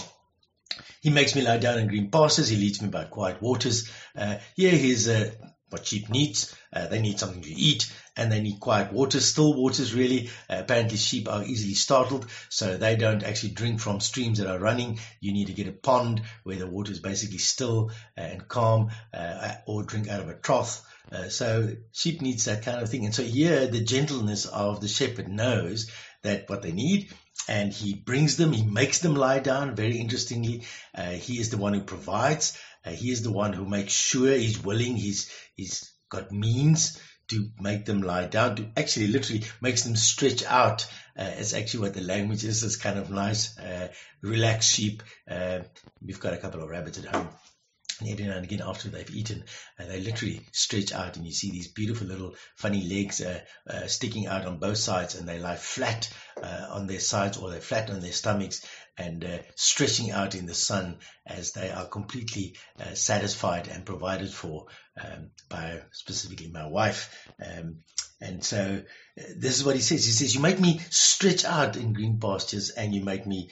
He 1.00 1.10
makes 1.10 1.34
me 1.34 1.42
lie 1.42 1.58
down 1.58 1.78
in 1.78 1.88
green 1.88 2.10
pastures. 2.10 2.48
He 2.48 2.56
leads 2.56 2.80
me 2.80 2.88
by 2.88 3.04
quiet 3.04 3.42
waters. 3.42 3.90
Uh, 4.16 4.36
here 4.54 4.72
he's 4.72 5.08
uh, 5.08 5.30
what 5.72 5.86
sheep 5.86 6.08
needs. 6.08 6.54
Uh, 6.72 6.86
they 6.86 7.00
need 7.00 7.18
something 7.18 7.42
to 7.42 7.50
eat 7.50 7.90
and 8.16 8.30
they 8.30 8.40
need 8.40 8.60
quiet 8.60 8.92
waters, 8.92 9.24
still 9.24 9.54
waters 9.54 9.94
really. 9.94 10.28
Uh, 10.48 10.58
apparently 10.60 10.96
sheep 10.96 11.28
are 11.28 11.44
easily 11.44 11.74
startled, 11.74 12.26
so 12.50 12.76
they 12.76 12.96
don't 12.96 13.22
actually 13.22 13.52
drink 13.52 13.80
from 13.80 14.00
streams 14.00 14.38
that 14.38 14.50
are 14.50 14.58
running. 14.58 14.98
You 15.20 15.32
need 15.32 15.46
to 15.46 15.54
get 15.54 15.68
a 15.68 15.72
pond 15.72 16.22
where 16.44 16.56
the 16.56 16.66
water 16.66 16.92
is 16.92 17.00
basically 17.00 17.38
still 17.38 17.90
uh, 18.16 18.20
and 18.20 18.48
calm 18.48 18.90
uh, 19.14 19.54
or 19.66 19.82
drink 19.82 20.08
out 20.08 20.20
of 20.20 20.28
a 20.28 20.34
trough. 20.34 20.82
Uh, 21.10 21.28
so 21.28 21.74
sheep 21.92 22.20
needs 22.22 22.44
that 22.44 22.62
kind 22.62 22.80
of 22.80 22.88
thing. 22.88 23.04
And 23.04 23.14
so 23.14 23.22
here 23.22 23.66
the 23.66 23.82
gentleness 23.82 24.46
of 24.46 24.80
the 24.80 24.88
shepherd 24.88 25.28
knows 25.28 25.90
that 26.22 26.48
what 26.48 26.62
they 26.62 26.72
need 26.72 27.12
and 27.48 27.72
he 27.72 27.94
brings 27.94 28.36
them, 28.36 28.52
he 28.52 28.64
makes 28.64 29.00
them 29.00 29.14
lie 29.14 29.40
down. 29.40 29.74
Very 29.74 29.98
interestingly, 29.98 30.62
uh, 30.94 31.10
he 31.10 31.40
is 31.40 31.50
the 31.50 31.58
one 31.58 31.74
who 31.74 31.82
provides. 31.82 32.58
Uh, 32.84 32.90
he 32.90 33.10
is 33.10 33.22
the 33.22 33.32
one 33.32 33.52
who 33.52 33.64
makes 33.68 33.92
sure 33.92 34.32
he's 34.32 34.62
willing. 34.62 34.96
He's 34.96 35.30
he's 35.56 35.92
got 36.08 36.30
means 36.30 37.00
to 37.28 37.48
make 37.60 37.84
them 37.84 38.02
lie 38.02 38.26
down. 38.26 38.56
To 38.56 38.70
actually, 38.76 39.08
literally 39.08 39.44
makes 39.60 39.82
them 39.82 39.96
stretch 39.96 40.44
out. 40.44 40.86
Uh, 41.18 41.30
it's 41.38 41.54
actually 41.54 41.80
what 41.80 41.94
the 41.94 42.02
language 42.02 42.44
is. 42.44 42.62
It's 42.62 42.76
kind 42.76 42.98
of 42.98 43.10
nice. 43.10 43.58
Uh, 43.58 43.88
relax 44.22 44.66
sheep. 44.66 45.02
Uh, 45.28 45.60
we've 46.00 46.20
got 46.20 46.34
a 46.34 46.38
couple 46.38 46.62
of 46.62 46.68
rabbits 46.68 46.98
at 46.98 47.06
home 47.06 47.28
every 48.02 48.26
now 48.26 48.36
and 48.36 48.44
again 48.44 48.62
after 48.64 48.88
they've 48.88 49.14
eaten, 49.14 49.44
uh, 49.78 49.86
they 49.86 50.00
literally 50.00 50.40
stretch 50.52 50.92
out 50.92 51.16
and 51.16 51.26
you 51.26 51.32
see 51.32 51.50
these 51.50 51.68
beautiful 51.68 52.06
little 52.06 52.34
funny 52.56 52.82
legs 52.82 53.20
uh, 53.20 53.40
uh, 53.68 53.86
sticking 53.86 54.26
out 54.26 54.46
on 54.46 54.58
both 54.58 54.78
sides 54.78 55.14
and 55.14 55.28
they 55.28 55.38
lie 55.38 55.56
flat 55.56 56.12
uh, 56.42 56.66
on 56.70 56.86
their 56.86 57.00
sides 57.00 57.36
or 57.36 57.50
they're 57.50 57.60
flat 57.60 57.90
on 57.90 58.00
their 58.00 58.12
stomachs 58.12 58.64
and 58.98 59.24
uh, 59.24 59.38
stretching 59.56 60.10
out 60.10 60.34
in 60.34 60.46
the 60.46 60.54
sun 60.54 60.98
as 61.26 61.52
they 61.52 61.70
are 61.70 61.86
completely 61.86 62.56
uh, 62.80 62.94
satisfied 62.94 63.68
and 63.68 63.86
provided 63.86 64.30
for 64.30 64.66
um, 65.02 65.30
by 65.48 65.80
specifically 65.92 66.48
my 66.48 66.66
wife. 66.66 67.28
Um, 67.44 67.78
and 68.20 68.44
so 68.44 68.82
this 69.16 69.58
is 69.58 69.64
what 69.64 69.74
he 69.74 69.82
says. 69.82 70.04
He 70.04 70.12
says, 70.12 70.34
you 70.34 70.40
make 70.40 70.60
me 70.60 70.80
stretch 70.90 71.44
out 71.44 71.76
in 71.76 71.92
green 71.92 72.20
pastures 72.20 72.70
and 72.70 72.94
you 72.94 73.02
make 73.02 73.26
me 73.26 73.50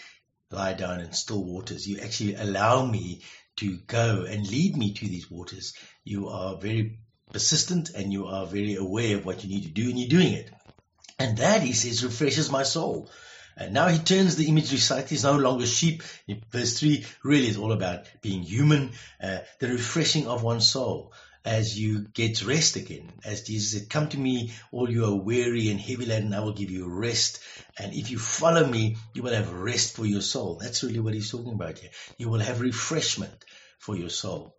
lie 0.51 0.75
down 0.75 1.01
in 1.01 1.13
still 1.13 1.45
waters. 1.45 1.87
You 1.87 2.01
actually 2.01 2.35
allow 2.35 2.85
me 2.85 3.23
to 3.61 3.79
go 3.87 4.25
and 4.29 4.47
lead 4.47 4.77
me 4.77 4.93
to 4.95 5.07
these 5.07 5.31
waters. 5.31 5.75
You 6.05 6.29
are 6.29 6.57
very 6.57 6.99
persistent 7.33 7.91
and 7.91 8.13
you 8.13 8.27
are 8.27 8.47
very 8.47 8.75
aware 8.75 9.17
of 9.17 9.25
what 9.25 9.45
you 9.45 9.51
need 9.51 9.65
to 9.65 9.71
do 9.71 9.89
and 9.89 9.99
you're 9.99 10.09
doing 10.09 10.33
it. 10.33 10.51
And 11.19 11.39
that, 11.39 11.63
he 11.63 11.73
says, 11.73 12.05
refreshes 12.05 12.51
my 12.51 12.63
soul. 12.63 13.11
And 13.57 13.75
now 13.75 13.89
he 13.89 13.99
turns 13.99 14.37
the 14.37 14.49
imagery 14.49 14.79
slightly. 14.79 15.11
He's 15.11 15.25
no 15.25 15.37
longer 15.37 15.67
sheep. 15.67 16.03
In 16.27 16.43
verse 16.51 16.81
3 16.81 17.05
really 17.23 17.49
is 17.49 17.59
all 17.59 17.73
about 17.73 18.07
being 18.23 18.43
human, 18.43 18.93
uh, 19.23 19.39
the 19.59 19.69
refreshing 19.69 20.27
of 20.27 20.43
one's 20.43 20.69
soul 20.69 21.13
as 21.45 21.79
you 21.79 22.01
get 22.09 22.45
rest 22.45 22.77
again. 22.77 23.11
As 23.25 23.43
Jesus 23.43 23.73
said, 23.73 23.91
Come 23.91 24.09
to 24.09 24.19
me, 24.19 24.53
all 24.73 24.91
you 24.91 25.05
are 25.05 25.15
weary 25.15 25.71
and 25.71 25.81
heavy 25.81 26.07
laden, 26.07 26.35
I 26.35 26.41
will 26.41 26.53
give 26.53 26.71
you 26.71 26.89
rest. 26.89 27.41
And 27.79 27.95
if 27.95 28.11
you 28.11 28.19
follow 28.19 28.67
me, 28.67 28.97
you 29.15 29.23
will 29.23 29.35
have 29.35 29.53
rest 29.53 29.97
for 29.97 30.05
your 30.05 30.21
soul. 30.21 30.57
That's 30.61 30.83
really 30.83 31.01
what 31.01 31.15
he's 31.15 31.31
talking 31.31 31.55
about 31.55 31.79
here. 31.79 31.91
You 32.19 32.29
will 32.29 32.41
have 32.41 32.61
refreshment 32.61 33.45
for 33.79 33.97
your 33.97 34.11
soul. 34.11 34.55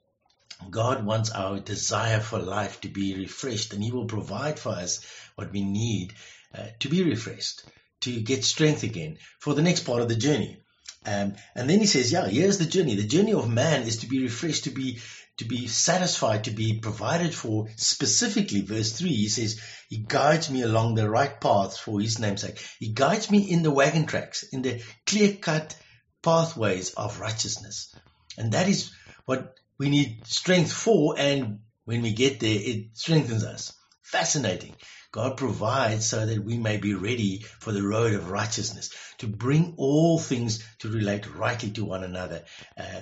God 0.69 1.05
wants 1.05 1.31
our 1.31 1.59
desire 1.59 2.19
for 2.19 2.37
life 2.37 2.81
to 2.81 2.87
be 2.87 3.15
refreshed, 3.15 3.73
and 3.73 3.83
He 3.83 3.91
will 3.91 4.05
provide 4.05 4.59
for 4.59 4.69
us 4.69 5.05
what 5.35 5.51
we 5.51 5.63
need 5.63 6.13
uh, 6.55 6.67
to 6.79 6.89
be 6.89 7.03
refreshed, 7.03 7.63
to 8.01 8.21
get 8.21 8.43
strength 8.43 8.83
again 8.83 9.17
for 9.39 9.53
the 9.53 9.61
next 9.61 9.81
part 9.81 10.01
of 10.01 10.09
the 10.09 10.15
journey. 10.15 10.57
Um, 11.05 11.33
and 11.55 11.69
then 11.69 11.79
He 11.79 11.87
says, 11.87 12.11
Yeah, 12.11 12.27
here's 12.27 12.59
the 12.59 12.65
journey. 12.65 12.95
The 12.95 13.07
journey 13.07 13.33
of 13.33 13.49
man 13.49 13.83
is 13.83 13.97
to 13.97 14.07
be 14.07 14.21
refreshed, 14.21 14.65
to 14.65 14.71
be 14.71 14.99
to 15.41 15.47
be 15.47 15.65
satisfied, 15.65 16.43
to 16.43 16.51
be 16.51 16.79
provided 16.79 17.33
for. 17.33 17.67
Specifically, 17.75 18.61
verse 18.61 18.91
3, 18.91 19.09
he 19.09 19.27
says, 19.27 19.59
He 19.89 19.97
guides 19.97 20.51
me 20.51 20.61
along 20.61 20.93
the 20.93 21.09
right 21.09 21.41
paths 21.41 21.79
for 21.79 21.99
His 21.99 22.19
namesake. 22.19 22.63
He 22.79 22.89
guides 22.89 23.31
me 23.31 23.39
in 23.39 23.63
the 23.63 23.71
wagon 23.71 24.05
tracks, 24.05 24.43
in 24.43 24.61
the 24.61 24.83
clear 25.07 25.33
cut 25.33 25.75
pathways 26.21 26.93
of 26.93 27.19
righteousness. 27.19 27.95
And 28.37 28.51
that 28.51 28.69
is 28.69 28.91
what 29.25 29.55
we 29.79 29.89
need 29.89 30.27
strength 30.27 30.71
for. 30.71 31.15
And 31.17 31.61
when 31.85 32.03
we 32.03 32.13
get 32.13 32.39
there, 32.39 32.59
it 32.61 32.89
strengthens 32.93 33.43
us. 33.43 33.73
Fascinating. 34.03 34.75
God 35.11 35.37
provides 35.37 36.05
so 36.05 36.23
that 36.23 36.45
we 36.45 36.57
may 36.57 36.77
be 36.77 36.93
ready 36.93 37.39
for 37.59 37.71
the 37.71 37.81
road 37.83 38.13
of 38.13 38.29
righteousness, 38.29 38.91
to 39.17 39.27
bring 39.27 39.73
all 39.77 40.19
things 40.19 40.63
to 40.79 40.89
relate 40.89 41.33
rightly 41.35 41.71
to 41.71 41.83
one 41.83 42.03
another. 42.03 42.43
Uh, 42.77 43.01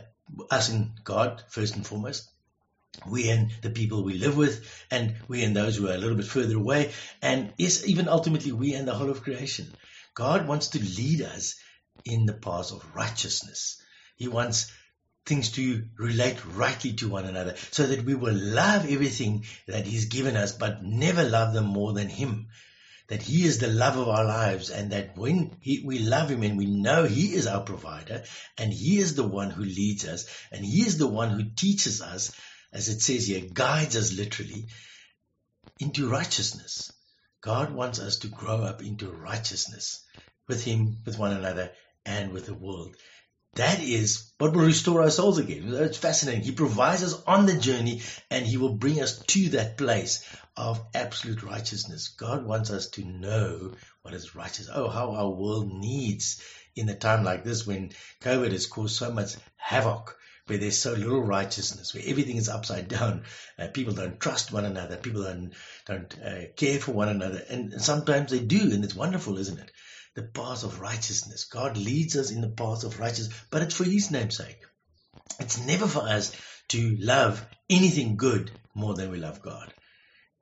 us 0.49 0.69
and 0.69 0.91
God, 1.03 1.43
first 1.49 1.75
and 1.75 1.85
foremost. 1.85 2.29
We 3.07 3.29
and 3.29 3.51
the 3.61 3.69
people 3.69 4.03
we 4.03 4.15
live 4.15 4.35
with, 4.35 4.67
and 4.91 5.15
we 5.27 5.43
and 5.43 5.55
those 5.55 5.77
who 5.77 5.87
are 5.87 5.93
a 5.93 5.97
little 5.97 6.17
bit 6.17 6.25
further 6.25 6.57
away, 6.57 6.91
and 7.21 7.53
yes, 7.57 7.85
even 7.85 8.09
ultimately 8.09 8.51
we 8.51 8.73
and 8.73 8.87
the 8.87 8.93
whole 8.93 9.09
of 9.09 9.23
creation. 9.23 9.67
God 10.15 10.47
wants 10.47 10.69
to 10.69 10.79
lead 10.79 11.21
us 11.21 11.55
in 12.03 12.25
the 12.25 12.33
paths 12.33 12.71
of 12.71 12.95
righteousness. 12.95 13.81
He 14.15 14.27
wants 14.27 14.71
things 15.25 15.51
to 15.51 15.85
relate 15.97 16.43
rightly 16.55 16.93
to 16.93 17.09
one 17.09 17.25
another 17.25 17.55
so 17.71 17.85
that 17.85 18.03
we 18.03 18.15
will 18.15 18.33
love 18.33 18.89
everything 18.89 19.45
that 19.67 19.85
He's 19.85 20.05
given 20.05 20.35
us, 20.35 20.51
but 20.51 20.83
never 20.83 21.23
love 21.23 21.53
them 21.53 21.65
more 21.65 21.93
than 21.93 22.09
Him 22.09 22.47
that 23.09 23.21
He 23.21 23.45
is 23.45 23.57
the 23.57 23.67
love 23.67 23.97
of 23.97 24.07
our 24.07 24.23
lives 24.23 24.69
and 24.69 24.91
that 24.91 25.17
when 25.17 25.57
he, 25.61 25.83
we 25.85 25.99
love 25.99 26.29
Him 26.29 26.43
and 26.43 26.57
we 26.57 26.67
know 26.67 27.05
He 27.05 27.33
is 27.33 27.47
our 27.47 27.61
provider 27.63 28.23
and 28.57 28.71
He 28.71 28.97
is 28.99 29.15
the 29.15 29.27
one 29.27 29.49
who 29.49 29.63
leads 29.63 30.07
us 30.07 30.25
and 30.51 30.63
He 30.63 30.81
is 30.81 30.97
the 30.97 31.07
one 31.07 31.29
who 31.29 31.49
teaches 31.55 32.01
us, 32.01 32.31
as 32.71 32.87
it 32.87 33.01
says 33.01 33.27
here, 33.27 33.41
guides 33.51 33.97
us 33.97 34.13
literally 34.13 34.67
into 35.79 36.09
righteousness. 36.09 36.91
God 37.41 37.73
wants 37.73 37.99
us 37.99 38.19
to 38.19 38.27
grow 38.27 38.57
up 38.57 38.83
into 38.83 39.09
righteousness 39.09 40.03
with 40.47 40.63
Him, 40.63 40.97
with 41.05 41.17
one 41.17 41.33
another, 41.33 41.71
and 42.05 42.31
with 42.31 42.45
the 42.45 42.53
world. 42.53 42.95
That 43.55 43.81
is 43.81 44.31
what 44.37 44.53
will 44.53 44.65
restore 44.65 45.01
our 45.01 45.09
souls 45.09 45.37
again. 45.37 45.73
It's 45.73 45.97
fascinating. 45.97 46.43
He 46.43 46.51
provides 46.51 47.03
us 47.03 47.21
on 47.25 47.45
the 47.45 47.57
journey 47.57 48.01
and 48.29 48.45
He 48.45 48.57
will 48.57 48.75
bring 48.75 49.01
us 49.01 49.19
to 49.19 49.49
that 49.49 49.77
place 49.77 50.23
of 50.55 50.81
absolute 50.93 51.43
righteousness. 51.43 52.09
God 52.09 52.45
wants 52.45 52.69
us 52.69 52.89
to 52.91 53.05
know 53.05 53.73
what 54.01 54.13
is 54.13 54.35
righteous. 54.35 54.69
Oh, 54.73 54.87
how 54.87 55.11
our 55.11 55.29
world 55.29 55.71
needs 55.73 56.43
in 56.75 56.89
a 56.89 56.95
time 56.95 57.23
like 57.23 57.43
this 57.43 57.65
when 57.65 57.91
COVID 58.21 58.51
has 58.51 58.67
caused 58.67 58.95
so 58.95 59.11
much 59.11 59.35
havoc, 59.57 60.17
where 60.47 60.57
there's 60.57 60.81
so 60.81 60.93
little 60.93 61.21
righteousness, 61.21 61.93
where 61.93 62.03
everything 62.05 62.37
is 62.37 62.49
upside 62.49 62.87
down. 62.87 63.23
Uh, 63.57 63.67
people 63.67 63.93
don't 63.93 64.19
trust 64.19 64.51
one 64.51 64.65
another. 64.65 64.97
People 64.97 65.23
don't, 65.23 65.53
don't 65.85 66.17
uh, 66.23 66.41
care 66.55 66.79
for 66.79 66.91
one 66.91 67.09
another. 67.09 67.41
And 67.49 67.81
sometimes 67.81 68.31
they 68.31 68.39
do, 68.39 68.71
and 68.73 68.83
it's 68.83 68.95
wonderful, 68.95 69.37
isn't 69.37 69.59
it? 69.59 69.71
The 70.19 70.27
path 70.27 70.63
of 70.65 70.81
righteousness. 70.81 71.45
God 71.45 71.77
leads 71.77 72.17
us 72.17 72.31
in 72.31 72.41
the 72.41 72.49
path 72.49 72.83
of 72.85 72.99
righteousness, 72.99 73.37
but 73.51 73.63
it's 73.63 73.75
for 73.75 73.85
His 73.85 74.11
name's 74.11 74.37
sake. 74.37 74.59
It's 75.39 75.59
never 75.59 75.87
for 75.87 76.03
us 76.07 76.33
to 76.69 76.97
love 76.99 77.45
anything 77.69 78.17
good 78.17 78.51
more 78.75 78.95
than 78.95 79.11
we 79.11 79.19
love 79.19 79.41
God 79.41 79.69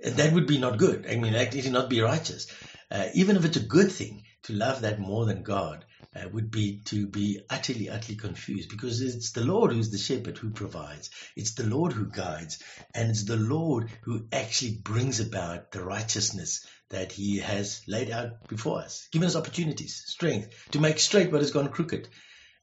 And 0.03 0.15
that 0.17 0.34
would 0.34 0.48
be 0.48 0.60
not 0.60 0.79
good. 0.79 1.07
I 1.10 1.17
mean, 1.17 1.36
actually 1.36 1.69
not 1.72 1.89
be 1.91 2.01
righteous. 2.01 2.48
Uh, 2.91 3.07
even 3.15 3.38
if 3.38 3.46
it's 3.46 3.57
a 3.57 3.62
good 3.62 3.91
thing, 3.91 4.24
to 4.46 4.53
love 4.53 4.81
that 4.81 5.00
more 5.00 5.27
than 5.27 5.43
God 5.43 5.86
uh, 6.15 6.29
would 6.34 6.51
be 6.51 6.81
to 6.86 7.07
be 7.07 7.41
utterly, 7.51 7.89
utterly 7.89 8.17
confused 8.17 8.69
because 8.69 9.01
it's 9.01 9.34
the 9.34 9.46
Lord 9.46 9.74
who's 9.74 9.91
the 9.91 10.00
shepherd 10.00 10.39
who 10.39 10.51
provides. 10.51 11.12
It's 11.36 11.55
the 11.55 11.65
Lord 11.65 11.93
who 11.93 12.10
guides 12.10 12.63
and 12.96 13.12
it's 13.12 13.25
the 13.25 13.38
Lord 13.38 13.91
who 14.03 14.27
actually 14.34 14.79
brings 14.84 15.19
about 15.19 15.72
the 15.74 15.84
righteousness 15.84 16.65
that 16.89 17.12
he 17.12 17.39
has 17.39 17.82
laid 17.88 18.10
out 18.10 18.48
before 18.48 18.79
us, 18.79 19.08
given 19.12 19.27
us 19.27 19.36
opportunities, 19.36 20.03
strength 20.06 20.50
to 20.72 20.79
make 20.79 21.00
straight 21.00 21.32
what 21.32 21.41
has 21.41 21.51
gone 21.51 21.70
crooked 21.70 22.08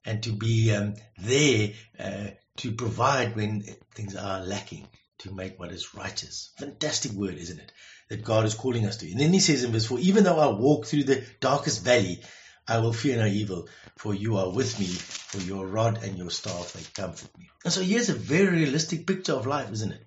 and 0.04 0.22
to 0.22 0.30
be 0.30 0.74
um, 0.74 0.94
there 1.18 1.72
uh, 1.98 2.26
to 2.58 2.72
provide 2.72 3.36
when 3.36 3.62
things 3.94 4.16
are 4.16 4.44
lacking 4.44 4.86
to 5.18 5.34
make 5.34 5.58
what 5.58 5.72
is 5.72 5.94
righteous. 5.94 6.52
Fantastic 6.58 7.12
word, 7.12 7.34
isn't 7.34 7.58
it? 7.58 7.72
That 8.10 8.24
God 8.24 8.44
is 8.44 8.54
calling 8.54 8.86
us 8.86 8.98
to. 8.98 9.10
And 9.10 9.20
then 9.20 9.32
he 9.32 9.40
says 9.40 9.64
in 9.64 9.72
verse 9.72 9.86
4, 9.86 9.98
even 10.00 10.24
though 10.24 10.38
I 10.38 10.52
walk 10.52 10.86
through 10.86 11.04
the 11.04 11.24
darkest 11.40 11.84
valley, 11.84 12.22
I 12.66 12.78
will 12.78 12.92
fear 12.92 13.16
no 13.16 13.26
evil, 13.26 13.68
for 13.98 14.14
you 14.14 14.38
are 14.38 14.50
with 14.50 14.78
me, 14.78 14.86
for 14.86 15.38
your 15.38 15.66
rod 15.66 16.02
and 16.02 16.16
your 16.16 16.30
staff, 16.30 16.72
they 16.72 16.82
comfort 16.94 17.36
me. 17.38 17.50
And 17.64 17.72
so 17.72 17.82
here's 17.82 18.08
a 18.08 18.14
very 18.14 18.48
realistic 18.48 19.06
picture 19.06 19.34
of 19.34 19.46
life, 19.46 19.70
isn't 19.72 19.92
it? 19.92 20.06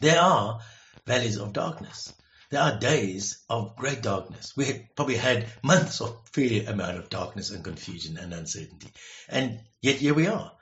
There 0.00 0.18
are 0.18 0.60
valleys 1.06 1.36
of 1.36 1.52
darkness. 1.52 2.12
There 2.50 2.60
are 2.60 2.78
days 2.78 3.38
of 3.48 3.76
great 3.76 4.02
darkness. 4.02 4.54
We 4.56 4.66
had 4.66 4.94
probably 4.94 5.16
had 5.16 5.46
months 5.62 6.00
of 6.00 6.16
fair 6.32 6.68
amount 6.68 6.98
of 6.98 7.08
darkness 7.08 7.50
and 7.50 7.64
confusion 7.64 8.18
and 8.18 8.32
uncertainty. 8.32 8.88
And 9.28 9.60
yet 9.80 9.96
here 9.96 10.14
we 10.14 10.26
are. 10.26 10.52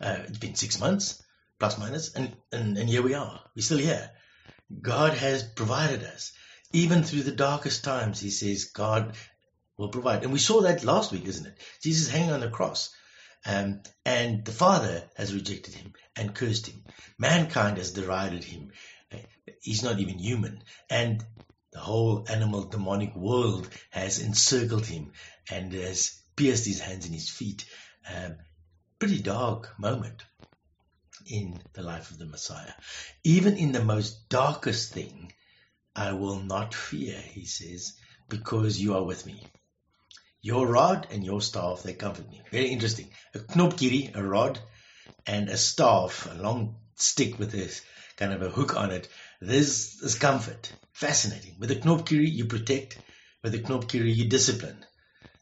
Uh, 0.00 0.18
it's 0.26 0.38
been 0.38 0.54
six 0.54 0.80
months 0.80 1.22
plus 1.60 1.78
minus, 1.78 2.14
and, 2.14 2.34
and, 2.50 2.76
and 2.78 2.88
here 2.88 3.02
we 3.02 3.14
are. 3.14 3.40
We're 3.54 3.62
still 3.62 3.78
here. 3.78 4.10
God 4.80 5.14
has 5.14 5.42
provided 5.42 6.02
us. 6.02 6.32
Even 6.72 7.02
through 7.02 7.24
the 7.24 7.32
darkest 7.32 7.84
times, 7.84 8.20
he 8.20 8.30
says, 8.30 8.64
God 8.64 9.14
will 9.76 9.88
provide. 9.88 10.22
And 10.22 10.32
we 10.32 10.38
saw 10.38 10.62
that 10.62 10.84
last 10.84 11.12
week, 11.12 11.26
isn't 11.26 11.46
it? 11.46 11.58
Jesus 11.82 12.10
hanging 12.10 12.32
on 12.32 12.40
the 12.40 12.48
cross. 12.48 12.94
Um, 13.44 13.80
and 14.04 14.44
the 14.44 14.52
Father 14.52 15.02
has 15.16 15.34
rejected 15.34 15.74
him 15.74 15.92
and 16.16 16.34
cursed 16.34 16.66
him. 16.66 16.84
Mankind 17.18 17.78
has 17.78 17.92
derided 17.92 18.44
him. 18.44 18.72
He's 19.60 19.82
not 19.82 19.98
even 19.98 20.18
human. 20.18 20.62
And 20.88 21.24
the 21.72 21.80
whole 21.80 22.26
animal 22.28 22.64
demonic 22.64 23.14
world 23.14 23.68
has 23.90 24.18
encircled 24.18 24.86
him 24.86 25.12
and 25.50 25.72
has 25.72 26.20
pierced 26.36 26.66
his 26.66 26.80
hands 26.80 27.04
and 27.04 27.14
his 27.14 27.28
feet. 27.28 27.64
Um, 28.12 28.36
pretty 28.98 29.20
dark 29.20 29.78
moment 29.78 30.22
in 31.26 31.62
the 31.74 31.82
life 31.82 32.10
of 32.10 32.18
the 32.18 32.26
Messiah. 32.26 32.72
Even 33.24 33.56
in 33.56 33.72
the 33.72 33.84
most 33.84 34.28
darkest 34.28 34.92
thing, 34.92 35.32
I 35.94 36.12
will 36.12 36.40
not 36.40 36.74
fear, 36.74 37.18
he 37.18 37.44
says, 37.44 37.94
because 38.28 38.80
you 38.80 38.94
are 38.94 39.04
with 39.04 39.26
me. 39.26 39.46
Your 40.42 40.66
rod 40.66 41.06
and 41.10 41.24
your 41.24 41.42
staff, 41.42 41.82
they 41.82 41.92
comfort 41.92 42.30
me. 42.30 42.40
Very 42.50 42.68
interesting. 42.68 43.10
A 43.34 43.38
knopkierie, 43.38 44.14
a 44.14 44.22
rod, 44.22 44.58
and 45.26 45.48
a 45.48 45.56
staff, 45.56 46.26
a 46.30 46.34
long 46.34 46.76
stick 46.94 47.38
with 47.38 47.52
this 47.52 47.82
kind 48.20 48.32
of 48.34 48.42
a 48.42 48.50
hook 48.50 48.76
on 48.76 48.92
it. 48.92 49.08
This 49.40 50.00
is 50.02 50.14
comfort. 50.14 50.70
Fascinating. 50.92 51.56
With 51.58 51.70
a 51.70 51.76
knopkierie, 51.76 52.30
you 52.30 52.44
protect. 52.44 52.98
With 53.42 53.54
a 53.54 53.58
knopkierie, 53.58 54.14
you 54.14 54.28
discipline. 54.28 54.84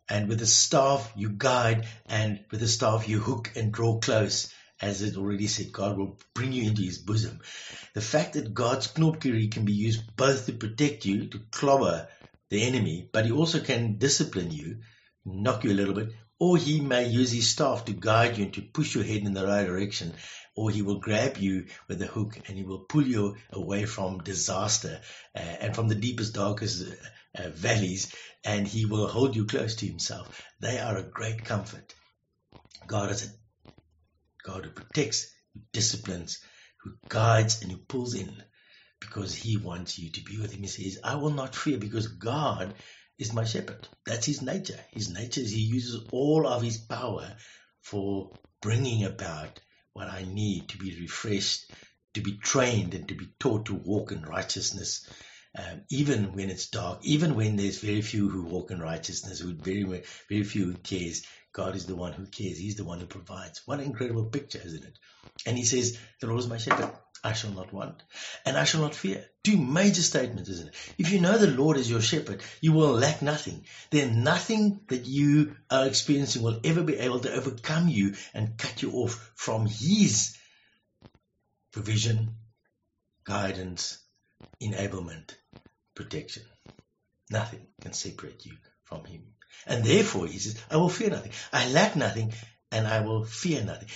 And 0.09 0.29
with 0.29 0.41
a 0.41 0.47
staff, 0.47 1.13
you 1.17 1.31
guide. 1.31 1.87
And 2.07 2.41
with 2.53 2.63
a 2.63 2.69
staff, 2.69 3.09
you 3.09 3.19
hook 3.19 3.53
and 3.57 3.73
draw 3.73 3.99
close 3.99 4.55
as 4.81 5.03
it 5.03 5.17
already 5.17 5.49
said, 5.49 5.73
God 5.73 5.99
will 5.99 6.19
bring 6.35 6.53
you 6.53 6.69
into 6.69 6.83
his 6.83 6.99
bosom. 6.99 7.41
The 7.95 8.01
fact 8.01 8.35
that 8.35 8.55
God's 8.55 8.87
knopkierie 8.93 9.51
can 9.51 9.65
be 9.65 9.73
used 9.73 10.17
both 10.17 10.47
to 10.47 10.53
protect 10.53 11.05
you, 11.05 11.27
to 11.27 11.41
clobber 11.51 12.07
the 12.51 12.63
enemy, 12.63 13.09
but 13.13 13.27
he 13.27 13.33
also 13.33 13.59
can 13.59 13.99
discipline 13.99 14.53
you, 14.53 14.79
knock 15.25 15.65
you 15.65 15.73
a 15.73 15.75
little 15.75 15.95
bit, 15.95 16.11
or 16.39 16.57
he 16.57 16.81
may 16.81 17.09
use 17.09 17.33
his 17.33 17.49
staff 17.49 17.85
to 17.87 17.93
guide 17.93 18.39
you 18.39 18.45
and 18.45 18.55
to 18.55 18.63
push 18.63 18.95
your 18.95 19.03
head 19.03 19.23
in 19.23 19.35
the 19.35 19.45
right 19.45 19.67
direction, 19.67 20.15
or 20.59 20.71
he 20.71 20.83
will 20.83 20.99
grab 20.99 21.37
you 21.37 21.67
with 21.87 22.03
a 22.03 22.07
hook 22.07 22.37
and 22.49 22.59
he 22.59 22.65
will 22.65 22.81
pull 22.81 23.07
you 23.07 23.37
away 23.53 23.85
from 23.85 24.19
disaster 24.19 25.01
uh, 25.37 25.39
and 25.39 25.73
from 25.73 25.87
the 25.87 25.95
deepest, 25.95 26.35
darkest 26.35 26.85
uh, 27.39 27.49
valleys, 27.51 28.13
and 28.45 28.67
he 28.67 28.85
will 28.85 29.07
hold 29.07 29.37
you 29.37 29.45
close 29.45 29.77
to 29.77 29.87
himself. 29.87 30.43
They 30.59 30.81
are 30.81 30.97
a 30.97 31.05
great 31.05 31.45
comfort. 31.45 31.95
God 32.89 33.13
is 33.13 33.25
a 33.25 33.29
God 34.45 34.65
who 34.65 34.71
protects, 34.73 35.33
who 35.55 35.61
disciplines, 35.73 36.41
who 36.83 36.91
guides, 37.09 37.63
and 37.63 37.71
who 37.71 37.79
pulls 37.79 38.15
in 38.15 38.43
because 39.01 39.37
he 39.37 39.57
wants 39.57 39.97
you 39.97 40.11
to 40.11 40.25
be 40.25 40.39
with 40.39 40.53
him. 40.53 40.63
He 40.63 40.67
says, 40.67 40.99
I 41.05 41.15
will 41.15 41.31
not 41.31 41.55
fear 41.55 41.79
because 41.79 42.09
God 42.09 42.75
is 43.17 43.33
my 43.33 43.45
shepherd. 43.45 43.87
That's 44.05 44.27
his 44.27 44.43
nature. 44.43 44.81
His 44.91 45.09
nature 45.09 45.41
is 45.41 45.53
he 45.53 45.61
uses 45.61 46.09
all 46.11 46.49
of 46.49 46.63
his 46.63 46.79
power 46.79 47.37
for 47.81 48.33
bringing 48.61 49.05
about 49.05 49.61
what 49.99 50.09
I 50.09 50.23
need 50.23 50.69
to 50.69 50.79
be 50.79 50.97
refreshed, 51.01 51.73
to 52.15 52.21
be 52.21 52.39
trained, 52.39 52.95
and 52.95 53.09
to 53.09 53.15
be 53.15 53.27
taught 53.41 53.67
to 53.67 53.75
walk 53.75 54.13
in 54.13 54.23
righteousness. 54.23 55.05
Um, 55.59 55.83
even 55.91 56.35
when 56.35 56.51
it's 56.51 56.69
dark, 56.69 57.01
even 57.03 57.35
when 57.35 57.57
there's 57.57 57.81
very 57.81 58.01
few 58.01 58.29
who 58.29 58.45
walk 58.45 58.71
in 58.71 58.81
righteousness, 58.81 59.41
who 59.41 59.55
very 59.55 59.83
very 60.29 60.45
few 60.45 60.67
who 60.67 60.75
cares, 60.75 61.25
God 61.53 61.75
is 61.75 61.87
the 61.87 61.97
one 61.97 62.13
who 62.13 62.27
cares. 62.27 62.59
He's 62.59 62.77
the 62.77 62.85
one 62.85 63.01
who 63.01 63.07
provides. 63.07 63.63
What 63.67 63.81
an 63.81 63.87
incredible 63.87 64.27
picture, 64.27 64.61
isn't 64.65 64.85
it? 64.85 64.99
And 65.47 65.57
he 65.57 65.65
says, 65.65 65.99
The 66.21 66.29
Lord 66.29 66.39
is 66.41 66.49
my 66.49 66.59
shepherd. 66.59 66.93
I 67.25 67.33
shall 67.33 67.51
not 67.51 67.73
want, 67.73 68.01
and 68.47 68.57
I 68.57 68.63
shall 68.63 68.83
not 68.83 68.95
fear. 68.95 69.25
Two 69.43 69.59
major 69.59 70.03
statements, 70.03 70.49
isn't 70.49 70.69
it? 70.69 70.75
If 70.99 71.11
you 71.11 71.21
know 71.21 71.37
the 71.37 71.49
Lord 71.49 71.77
is 71.77 71.91
your 71.91 72.01
shepherd, 72.01 72.43
you 72.61 72.73
will 72.73 72.93
lack 72.93 73.23
nothing. 73.23 73.65
Then 73.91 74.23
nothing 74.23 74.83
that 74.87 75.05
you 75.07 75.57
are 75.69 75.89
experiencing 75.89 76.43
will 76.43 76.61
ever 76.63 76.85
be 76.85 76.97
able 76.97 77.19
to 77.21 77.33
overcome 77.33 77.89
you 77.89 78.15
and 78.35 78.57
cut 78.57 78.83
you 78.83 78.93
off 78.93 79.33
from 79.35 79.67
His 79.67 80.37
provision, 81.73 82.37
guidance, 83.25 83.99
enablement, 84.63 85.35
protection. 85.95 86.45
Nothing 87.31 87.67
can 87.81 87.93
separate 87.93 88.45
you 88.47 88.53
from 88.85 89.05
Him. 89.05 89.23
And 89.67 89.85
therefore, 89.85 90.27
he 90.27 90.39
says, 90.39 90.61
I 90.71 90.77
will 90.77 90.89
fear 90.89 91.11
nothing. 91.11 91.33
I 91.53 91.69
lack 91.71 91.97
nothing 91.97 92.33
and 92.71 92.87
I 92.87 93.01
will 93.01 93.25
fear 93.25 93.63
nothing. 93.63 93.89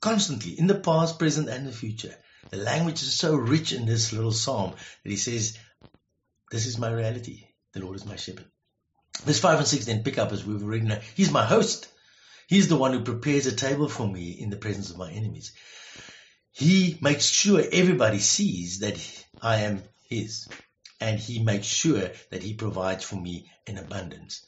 Constantly, 0.00 0.58
in 0.58 0.66
the 0.66 0.74
past, 0.74 1.18
present, 1.18 1.48
and 1.48 1.66
the 1.66 1.72
future. 1.72 2.14
The 2.50 2.56
language 2.56 3.02
is 3.02 3.12
so 3.12 3.34
rich 3.34 3.72
in 3.72 3.86
this 3.86 4.12
little 4.12 4.32
psalm 4.32 4.72
that 5.04 5.10
he 5.10 5.16
says, 5.16 5.58
This 6.50 6.66
is 6.66 6.78
my 6.78 6.90
reality. 6.90 7.44
The 7.74 7.80
Lord 7.80 7.96
is 7.96 8.06
my 8.06 8.16
shepherd. 8.16 8.46
Verse 9.22 9.38
5 9.38 9.58
and 9.58 9.68
6 9.68 9.84
then 9.84 10.02
pick 10.02 10.18
up 10.18 10.32
as 10.32 10.44
we've 10.44 10.62
already 10.62 10.86
known. 10.86 11.00
He's 11.14 11.30
my 11.30 11.44
host. 11.44 11.88
He's 12.48 12.68
the 12.68 12.76
one 12.76 12.92
who 12.92 13.04
prepares 13.04 13.46
a 13.46 13.54
table 13.54 13.88
for 13.88 14.06
me 14.06 14.30
in 14.30 14.50
the 14.50 14.56
presence 14.56 14.90
of 14.90 14.96
my 14.96 15.10
enemies. 15.12 15.52
He 16.52 16.98
makes 17.00 17.26
sure 17.26 17.62
everybody 17.72 18.18
sees 18.18 18.80
that 18.80 18.98
I 19.40 19.58
am 19.58 19.82
his. 20.10 20.48
And 21.00 21.18
he 21.18 21.42
makes 21.42 21.66
sure 21.66 22.10
that 22.30 22.42
he 22.42 22.54
provides 22.54 23.04
for 23.04 23.16
me 23.16 23.50
in 23.66 23.78
abundance. 23.78 24.44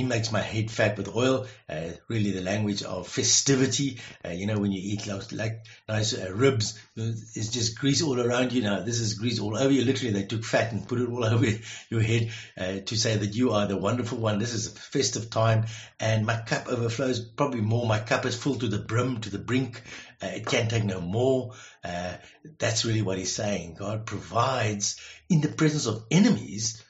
He 0.00 0.06
makes 0.06 0.32
my 0.32 0.40
head 0.40 0.70
fat 0.70 0.96
with 0.96 1.14
oil, 1.14 1.46
uh, 1.68 1.90
really 2.08 2.30
the 2.30 2.40
language 2.40 2.82
of 2.82 3.06
festivity. 3.06 3.98
Uh, 4.24 4.30
you 4.30 4.46
know, 4.46 4.58
when 4.58 4.72
you 4.72 4.80
eat 4.82 5.06
like, 5.06 5.30
like 5.30 5.66
nice 5.86 6.14
uh, 6.14 6.32
ribs, 6.32 6.80
it's 6.96 7.50
just 7.50 7.78
grease 7.78 8.00
all 8.00 8.18
around 8.18 8.54
you. 8.54 8.62
Now, 8.62 8.80
this 8.80 8.98
is 8.98 9.18
grease 9.18 9.38
all 9.38 9.58
over 9.58 9.70
you. 9.70 9.84
Literally, 9.84 10.14
they 10.14 10.24
took 10.24 10.42
fat 10.42 10.72
and 10.72 10.88
put 10.88 11.02
it 11.02 11.10
all 11.10 11.22
over 11.34 11.46
your 11.90 12.00
head 12.00 12.32
uh, 12.56 12.78
to 12.86 12.96
say 12.96 13.14
that 13.14 13.34
you 13.34 13.50
are 13.52 13.66
the 13.66 13.76
wonderful 13.76 14.16
one. 14.16 14.38
This 14.38 14.54
is 14.54 14.68
a 14.68 14.70
festive 14.70 15.28
time, 15.28 15.66
and 16.00 16.24
my 16.24 16.40
cup 16.40 16.68
overflows. 16.68 17.20
Probably 17.20 17.60
more. 17.60 17.84
My 17.84 17.98
cup 17.98 18.24
is 18.24 18.42
full 18.42 18.54
to 18.54 18.68
the 18.68 18.78
brim, 18.78 19.20
to 19.20 19.28
the 19.28 19.38
brink. 19.38 19.82
Uh, 20.22 20.28
it 20.28 20.46
can't 20.46 20.70
take 20.70 20.84
no 20.84 21.02
more. 21.02 21.52
Uh, 21.84 22.14
that's 22.58 22.86
really 22.86 23.02
what 23.02 23.18
he's 23.18 23.34
saying. 23.34 23.76
God 23.78 24.06
provides 24.06 24.98
in 25.28 25.42
the 25.42 25.48
presence 25.48 25.84
of 25.84 26.06
enemies 26.10 26.82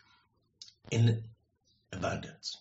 in 0.92 1.25
abundance. 1.92 2.60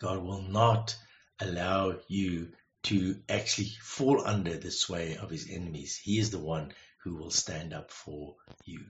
God 0.00 0.22
will 0.22 0.42
not 0.42 0.96
allow 1.40 1.98
you 2.08 2.52
to 2.84 3.16
actually 3.28 3.70
fall 3.82 4.26
under 4.26 4.56
the 4.56 4.70
sway 4.70 5.16
of 5.16 5.30
his 5.30 5.48
enemies. 5.50 5.98
He 6.02 6.18
is 6.18 6.30
the 6.30 6.38
one 6.38 6.72
who 7.02 7.16
will 7.16 7.30
stand 7.30 7.72
up 7.72 7.90
for 7.90 8.36
you. 8.64 8.80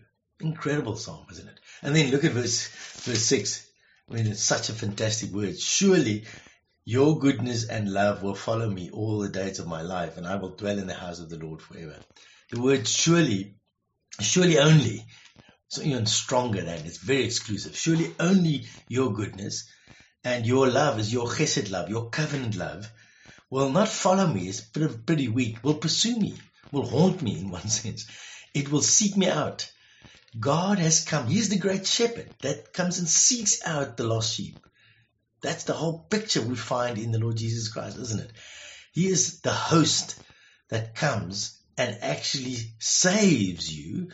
Incredible 0.40 0.96
psalm, 0.96 1.26
isn't 1.30 1.48
it? 1.48 1.60
And 1.82 1.96
then 1.96 2.10
look 2.10 2.24
at 2.24 2.32
verse 2.32 2.68
verse 3.04 3.22
six. 3.22 3.66
I 4.10 4.14
mean, 4.14 4.26
it's 4.26 4.42
such 4.42 4.68
a 4.68 4.74
fantastic 4.74 5.30
word. 5.32 5.58
Surely 5.58 6.24
your 6.84 7.18
goodness 7.18 7.68
and 7.68 7.92
love 7.92 8.22
will 8.22 8.34
follow 8.34 8.68
me 8.68 8.90
all 8.90 9.18
the 9.18 9.28
days 9.28 9.58
of 9.58 9.66
my 9.66 9.82
life, 9.82 10.16
and 10.16 10.26
I 10.26 10.36
will 10.36 10.54
dwell 10.54 10.78
in 10.78 10.86
the 10.86 10.94
house 10.94 11.18
of 11.18 11.30
the 11.30 11.38
Lord 11.38 11.62
forever. 11.62 11.96
The 12.50 12.60
word 12.60 12.86
surely, 12.86 13.56
surely 14.20 14.58
only, 14.58 15.04
so 15.68 15.82
even 15.82 16.06
stronger 16.06 16.62
than 16.62 16.86
it's 16.86 16.98
very 16.98 17.24
exclusive. 17.24 17.76
Surely 17.76 18.14
only 18.20 18.66
your 18.88 19.12
goodness 19.12 19.68
and 20.26 20.44
your 20.44 20.66
love 20.66 20.98
is 20.98 21.12
your 21.12 21.28
chesed 21.28 21.70
love, 21.70 21.88
your 21.88 22.10
covenant 22.10 22.56
love, 22.56 22.90
will 23.48 23.70
not 23.70 23.88
follow 23.88 24.26
me, 24.26 24.48
it's 24.48 24.60
pretty 24.60 25.28
weak, 25.28 25.62
will 25.62 25.74
pursue 25.74 26.18
me, 26.18 26.34
will 26.72 26.84
haunt 26.84 27.22
me 27.22 27.38
in 27.38 27.48
one 27.48 27.68
sense. 27.80 28.08
It 28.52 28.68
will 28.72 28.82
seek 28.82 29.16
me 29.16 29.28
out. 29.28 29.70
God 30.38 30.80
has 30.80 31.04
come. 31.04 31.28
He's 31.28 31.48
the 31.48 31.58
great 31.58 31.86
shepherd 31.86 32.28
that 32.42 32.72
comes 32.72 32.98
and 32.98 33.08
seeks 33.08 33.64
out 33.64 33.96
the 33.96 34.02
lost 34.02 34.34
sheep. 34.34 34.58
That's 35.42 35.62
the 35.62 35.74
whole 35.74 36.00
picture 36.10 36.42
we 36.42 36.56
find 36.56 36.98
in 36.98 37.12
the 37.12 37.20
Lord 37.20 37.36
Jesus 37.36 37.68
Christ, 37.68 37.96
isn't 37.96 38.20
it? 38.20 38.32
He 38.92 39.06
is 39.06 39.42
the 39.42 39.52
host 39.52 40.20
that 40.70 40.96
comes 40.96 41.56
and 41.78 41.98
actually 42.00 42.56
saves 42.80 43.72
you. 43.72 44.08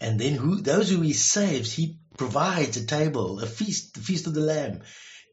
And 0.00 0.18
then 0.18 0.36
who, 0.36 0.62
those 0.62 0.88
who 0.88 1.02
he 1.02 1.12
saves, 1.12 1.70
he 1.70 1.98
provides 2.16 2.78
a 2.78 2.86
table, 2.86 3.40
a 3.40 3.46
feast, 3.46 3.92
the 3.92 4.00
feast 4.00 4.26
of 4.26 4.32
the 4.32 4.40
Lamb 4.40 4.80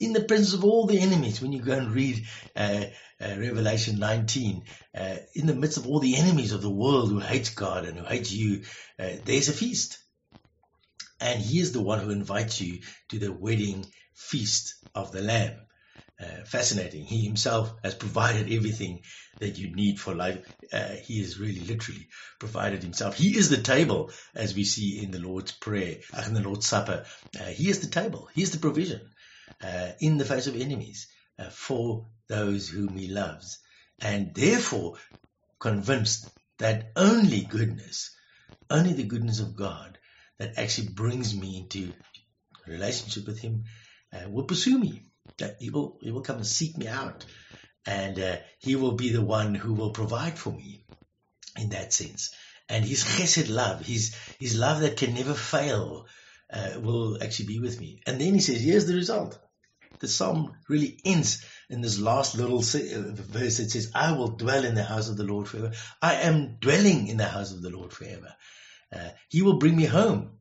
in 0.02 0.14
the 0.14 0.24
presence 0.24 0.54
of 0.54 0.66
all 0.66 0.88
the 0.88 1.00
enemies. 1.00 1.42
When 1.42 1.54
you 1.54 1.62
go 1.62 1.74
and 1.78 1.94
read 1.94 2.26
uh, 2.56 2.86
uh, 3.22 3.36
Revelation 3.38 4.00
19, 4.00 4.64
uh, 4.98 5.16
in 5.36 5.46
the 5.46 5.54
midst 5.54 5.78
of 5.78 5.88
all 5.88 6.00
the 6.00 6.18
enemies 6.18 6.52
of 6.52 6.64
the 6.64 6.72
world 6.72 7.10
who 7.10 7.20
hates 7.20 7.52
God 7.52 7.86
and 7.86 7.98
who 8.00 8.06
hates 8.06 8.32
you, 8.32 8.64
uh, 9.00 9.10
there's 9.24 9.48
a 9.48 9.54
feast. 9.54 10.00
And 11.22 11.40
he 11.40 11.60
is 11.60 11.72
the 11.72 11.84
one 11.84 12.00
who 12.00 12.10
invites 12.10 12.60
you 12.60 12.80
to 13.10 13.20
the 13.20 13.32
wedding 13.32 13.86
feast 14.16 14.74
of 14.96 15.12
the 15.12 15.22
Lamb. 15.22 15.56
Uh, 16.20 16.46
fascinating. 16.46 17.04
He 17.04 17.24
himself 17.24 17.74
has 17.84 17.96
provided 17.96 18.52
everything 18.52 19.02
that 19.40 19.58
you 19.58 19.76
need 19.76 20.00
for 20.00 20.14
life. 20.14 20.46
Uh, 20.72 20.90
he 21.04 21.20
has 21.20 21.40
really 21.40 21.62
literally 21.62 22.08
provided 22.40 22.84
himself. 22.84 23.18
He 23.18 23.36
is 23.36 23.50
the 23.50 23.58
table, 23.58 24.12
as 24.36 24.56
we 24.56 24.64
see 24.64 25.04
in 25.04 25.10
the 25.10 25.20
Lord's 25.20 25.52
Prayer, 25.52 25.98
in 26.28 26.36
the 26.36 26.42
Lord's 26.42 26.68
Supper. 26.68 27.06
He 27.54 27.70
is 27.70 27.80
the 27.80 27.88
table. 27.88 28.30
He 28.36 28.44
is 28.44 28.52
the 28.52 28.60
provision 28.60 29.02
uh, 29.64 29.92
in 30.00 30.18
the 30.18 30.26
face 30.26 30.48
of 30.48 30.56
enemies 30.56 31.08
uh, 31.40 31.50
for 31.50 32.08
those 32.28 32.70
whom 32.70 32.98
he 32.98 33.08
loves, 33.08 33.60
and 34.02 34.34
therefore 34.34 34.98
convinced 35.60 36.32
that 36.60 36.92
only 36.96 37.42
goodness, 37.42 38.16
only 38.70 38.94
the 38.94 39.04
goodness 39.04 39.40
of 39.40 39.56
God 39.56 39.98
that 40.40 40.58
actually 40.58 40.90
brings 40.90 41.36
me 41.36 41.60
into 41.60 41.94
relationship 42.68 43.28
with 43.28 43.40
Him 43.40 43.66
uh, 44.14 44.30
will 44.30 44.44
pursue 44.44 44.78
me. 44.78 45.04
That 45.38 45.58
He 45.60 45.70
will, 45.70 45.98
He 46.02 46.12
will 46.12 46.22
come 46.22 46.38
and 46.38 46.48
seek 46.48 46.78
me 46.78 46.88
out, 46.88 47.26
and 47.86 48.20
uh, 48.20 48.38
He 48.60 48.76
will 48.76 48.94
be 48.94 49.12
the 49.12 49.24
one 49.24 49.56
who 49.56 49.74
will 49.74 49.92
provide 49.92 50.38
for 50.38 50.52
me 50.52 50.86
in 51.60 51.70
that 51.70 51.94
sense. 51.94 52.34
And 52.70 52.86
His 52.86 53.04
chesed 53.04 53.50
love, 53.50 53.86
His 53.86 54.16
His 54.40 54.58
love 54.58 54.82
that 54.82 54.98
can 54.98 55.14
never 55.14 55.34
fail, 55.34 56.06
uh, 56.52 56.80
will 56.80 57.22
actually 57.22 57.48
be 57.48 57.60
with 57.60 57.80
me. 57.80 58.02
And 58.06 58.20
then 58.20 58.34
He 58.34 58.40
says, 58.40 58.62
"Here's 58.62 58.86
the 58.86 58.96
result." 58.96 59.40
The 60.00 60.08
psalm 60.08 60.54
really 60.68 61.00
ends 61.06 61.46
in 61.70 61.82
this 61.82 62.00
last 62.00 62.36
little 62.36 62.60
uh, 62.60 63.12
verse. 63.14 63.60
It 63.60 63.72
says, 63.72 63.92
"I 63.94 64.14
will 64.14 64.30
dwell 64.30 64.66
in 64.66 64.76
the 64.76 64.84
house 64.84 65.10
of 65.10 65.18
the 65.18 65.24
Lord 65.24 65.48
forever." 65.48 65.74
I 66.02 66.16
am 66.16 66.58
dwelling 66.60 67.08
in 67.08 67.18
the 67.18 67.28
house 67.28 67.52
of 67.52 67.62
the 67.62 67.70
Lord 67.70 67.94
forever. 67.94 68.34
Uh, 68.94 69.10
he 69.30 69.42
will 69.42 69.58
bring 69.58 69.76
me 69.76 69.86
home. 69.86 70.40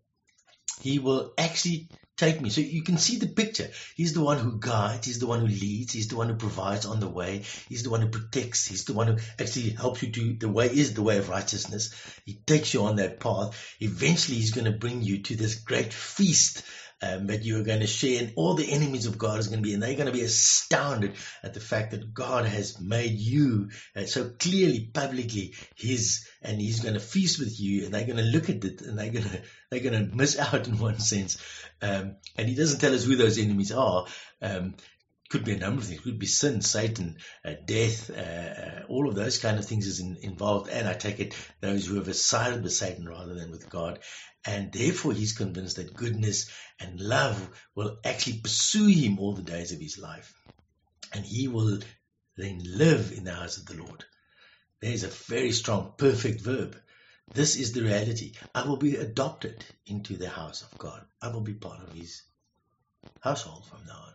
He 0.81 0.99
will 0.99 1.35
actually 1.37 1.88
take 2.20 2.40
me. 2.40 2.50
So 2.50 2.61
you 2.61 2.83
can 2.83 2.98
see 2.98 3.16
the 3.16 3.26
picture. 3.26 3.68
He's 3.96 4.12
the 4.12 4.20
one 4.20 4.38
who 4.38 4.59
guides. 4.59 5.06
He's 5.06 5.18
the 5.18 5.26
one 5.26 5.40
who 5.40 5.46
leads. 5.46 5.94
He's 5.94 6.09
the 6.09 6.16
one 6.16 6.28
who 6.28 6.35
provides 6.35 6.85
on 6.85 7.00
the 7.00 7.09
way. 7.09 7.44
He's 7.68 7.83
the 7.83 7.90
one 7.90 8.02
who 8.02 8.09
protects. 8.09 8.66
He's 8.66 8.85
the 8.85 8.92
one 8.92 9.06
who 9.06 9.16
actually 9.38 9.70
helps 9.70 10.02
you 10.02 10.12
to, 10.12 10.35
the 10.35 10.48
way 10.48 10.66
is 10.66 10.92
the 10.92 11.02
way 11.02 11.16
of 11.16 11.30
righteousness. 11.30 11.94
He 12.26 12.35
takes 12.35 12.74
you 12.74 12.85
on 12.85 12.96
that 12.96 13.20
path. 13.20 13.59
Eventually 13.80 14.37
he's 14.37 14.52
going 14.52 14.66
to 14.66 14.78
bring 14.78 15.00
you 15.02 15.22
to 15.22 15.37
this 15.37 15.54
great 15.54 15.94
feast 15.94 16.62
um, 17.02 17.26
that 17.28 17.44
you 17.44 17.60
are 17.60 17.64
going 17.64 17.80
to 17.80 17.86
share, 17.86 18.22
and 18.22 18.32
all 18.36 18.54
the 18.54 18.70
enemies 18.70 19.06
of 19.06 19.18
God 19.18 19.38
is 19.38 19.48
going 19.48 19.62
to 19.62 19.66
be, 19.66 19.74
and 19.74 19.82
they're 19.82 19.94
going 19.94 20.06
to 20.06 20.12
be 20.12 20.22
astounded 20.22 21.14
at 21.42 21.54
the 21.54 21.60
fact 21.60 21.92
that 21.92 22.12
God 22.12 22.44
has 22.44 22.80
made 22.80 23.18
you 23.18 23.70
uh, 23.96 24.04
so 24.04 24.30
clearly, 24.38 24.90
publicly 24.92 25.54
His, 25.76 26.26
and 26.42 26.60
He's 26.60 26.80
going 26.80 26.94
to 26.94 27.00
feast 27.00 27.38
with 27.38 27.58
you, 27.60 27.84
and 27.84 27.94
they're 27.94 28.06
going 28.06 28.16
to 28.16 28.22
look 28.22 28.50
at 28.50 28.64
it, 28.64 28.82
and 28.82 28.98
they're 28.98 29.10
going 29.10 29.24
to 29.24 29.42
they're 29.70 29.80
going 29.80 30.10
to 30.10 30.16
miss 30.16 30.38
out 30.38 30.68
in 30.68 30.78
one 30.78 30.98
sense. 30.98 31.42
Um, 31.82 32.16
and 32.36 32.48
He 32.48 32.54
doesn't 32.54 32.80
tell 32.80 32.94
us 32.94 33.04
who 33.04 33.16
those 33.16 33.38
enemies 33.38 33.72
are. 33.72 34.06
Um, 34.42 34.74
could 35.30 35.44
be 35.44 35.52
a 35.52 35.58
number 35.58 35.80
of 35.80 35.86
things. 35.86 36.00
Could 36.00 36.18
be 36.18 36.26
sin, 36.26 36.60
Satan, 36.60 37.16
uh, 37.44 37.52
death, 37.64 38.10
uh, 38.10 38.20
uh, 38.20 38.82
all 38.88 39.08
of 39.08 39.14
those 39.14 39.38
kind 39.38 39.58
of 39.58 39.64
things 39.64 39.86
is 39.86 40.00
in, 40.00 40.16
involved. 40.22 40.68
And 40.68 40.88
I 40.88 40.92
take 40.92 41.20
it 41.20 41.36
those 41.60 41.86
who 41.86 41.94
have 41.96 42.14
sided 42.14 42.64
with 42.64 42.72
Satan 42.72 43.08
rather 43.08 43.34
than 43.34 43.52
with 43.52 43.70
God. 43.70 44.00
And 44.46 44.72
therefore 44.72 45.12
he's 45.12 45.37
convinced 45.37 45.76
that 45.76 45.94
goodness 45.94 46.50
and 46.79 47.00
love 47.00 47.50
will 47.74 47.98
actually 48.05 48.38
pursue 48.38 48.87
him 48.87 49.18
all 49.18 49.35
the 49.35 49.42
days 49.42 49.72
of 49.72 49.81
his 49.81 49.98
life. 49.98 50.33
And 51.12 51.24
he 51.24 51.48
will 51.48 51.81
then 52.37 52.61
live 52.64 53.12
in 53.12 53.24
the 53.24 53.35
house 53.35 53.59
of 53.59 53.66
the 53.66 53.74
Lord. 53.74 54.05
There's 54.81 55.05
a 55.05 55.09
very 55.09 55.53
strong, 55.53 55.92
perfect 55.98 56.40
verb. 56.40 56.76
This 57.33 57.57
is 57.57 57.72
the 57.72 57.83
reality. 57.83 58.33
I 58.55 58.66
will 58.66 58.79
be 58.79 58.96
adopted 58.96 59.64
into 59.87 60.16
the 60.16 60.29
house 60.29 60.62
of 60.62 60.79
God. 60.79 61.05
I 61.20 61.29
will 61.29 61.42
be 61.42 61.55
part 61.55 61.83
of 61.83 61.92
his 61.92 62.22
household 63.20 63.66
from 63.66 63.85
now 63.87 63.94
on. 63.94 64.14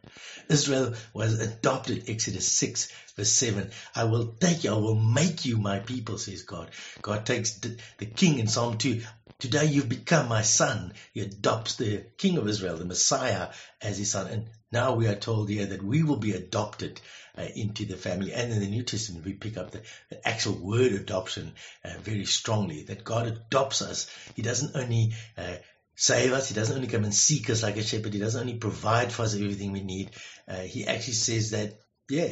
Israel 0.49 0.93
was 1.13 1.39
adopted, 1.39 2.09
Exodus 2.09 2.51
6, 2.51 2.91
verse 3.15 3.31
7. 3.31 3.71
I 3.95 4.03
will 4.05 4.33
take 4.39 4.63
you, 4.63 4.71
I 4.73 4.77
will 4.77 4.99
make 4.99 5.45
you 5.45 5.57
my 5.57 5.79
people, 5.79 6.17
says 6.17 6.43
God. 6.43 6.71
God 7.01 7.25
takes 7.25 7.59
the, 7.59 7.77
the 7.99 8.05
king 8.05 8.39
in 8.39 8.47
Psalm 8.47 8.77
2. 8.77 9.01
Today 9.39 9.65
you've 9.65 9.89
become 9.89 10.29
my 10.29 10.43
son. 10.43 10.93
He 11.13 11.19
adopts 11.19 11.75
the 11.75 12.05
king 12.17 12.37
of 12.37 12.47
Israel, 12.47 12.77
the 12.77 12.85
Messiah, 12.85 13.49
as 13.81 13.97
his 13.97 14.11
son. 14.11 14.27
And 14.27 14.49
now 14.71 14.95
we 14.95 15.07
are 15.07 15.15
told 15.15 15.49
here 15.49 15.65
that 15.65 15.83
we 15.83 16.03
will 16.03 16.17
be 16.17 16.31
adopted 16.31 17.01
uh, 17.37 17.47
into 17.53 17.85
the 17.85 17.97
family. 17.97 18.31
And 18.31 18.51
in 18.51 18.59
the 18.59 18.69
New 18.69 18.83
Testament, 18.83 19.25
we 19.25 19.33
pick 19.33 19.57
up 19.57 19.71
the, 19.71 19.81
the 20.09 20.25
actual 20.25 20.53
word 20.53 20.93
adoption 20.93 21.53
uh, 21.83 21.97
very 21.99 22.23
strongly, 22.25 22.83
that 22.83 23.03
God 23.03 23.27
adopts 23.27 23.81
us. 23.81 24.09
He 24.35 24.41
doesn't 24.41 24.75
only 24.75 25.13
uh, 25.37 25.55
save 25.95 26.31
us. 26.31 26.47
He 26.47 26.55
doesn't 26.55 26.75
only 26.75 26.87
come 26.87 27.03
and 27.03 27.13
seek 27.13 27.49
us 27.49 27.61
like 27.61 27.75
a 27.75 27.83
shepherd. 27.83 28.13
He 28.13 28.19
doesn't 28.19 28.39
only 28.39 28.55
provide 28.55 29.11
for 29.11 29.23
us 29.23 29.35
everything 29.35 29.73
we 29.73 29.81
need. 29.81 30.11
Uh, 30.47 30.61
he 30.61 30.87
actually 30.87 31.13
says 31.13 31.51
that, 31.51 31.73
yeah, 32.09 32.31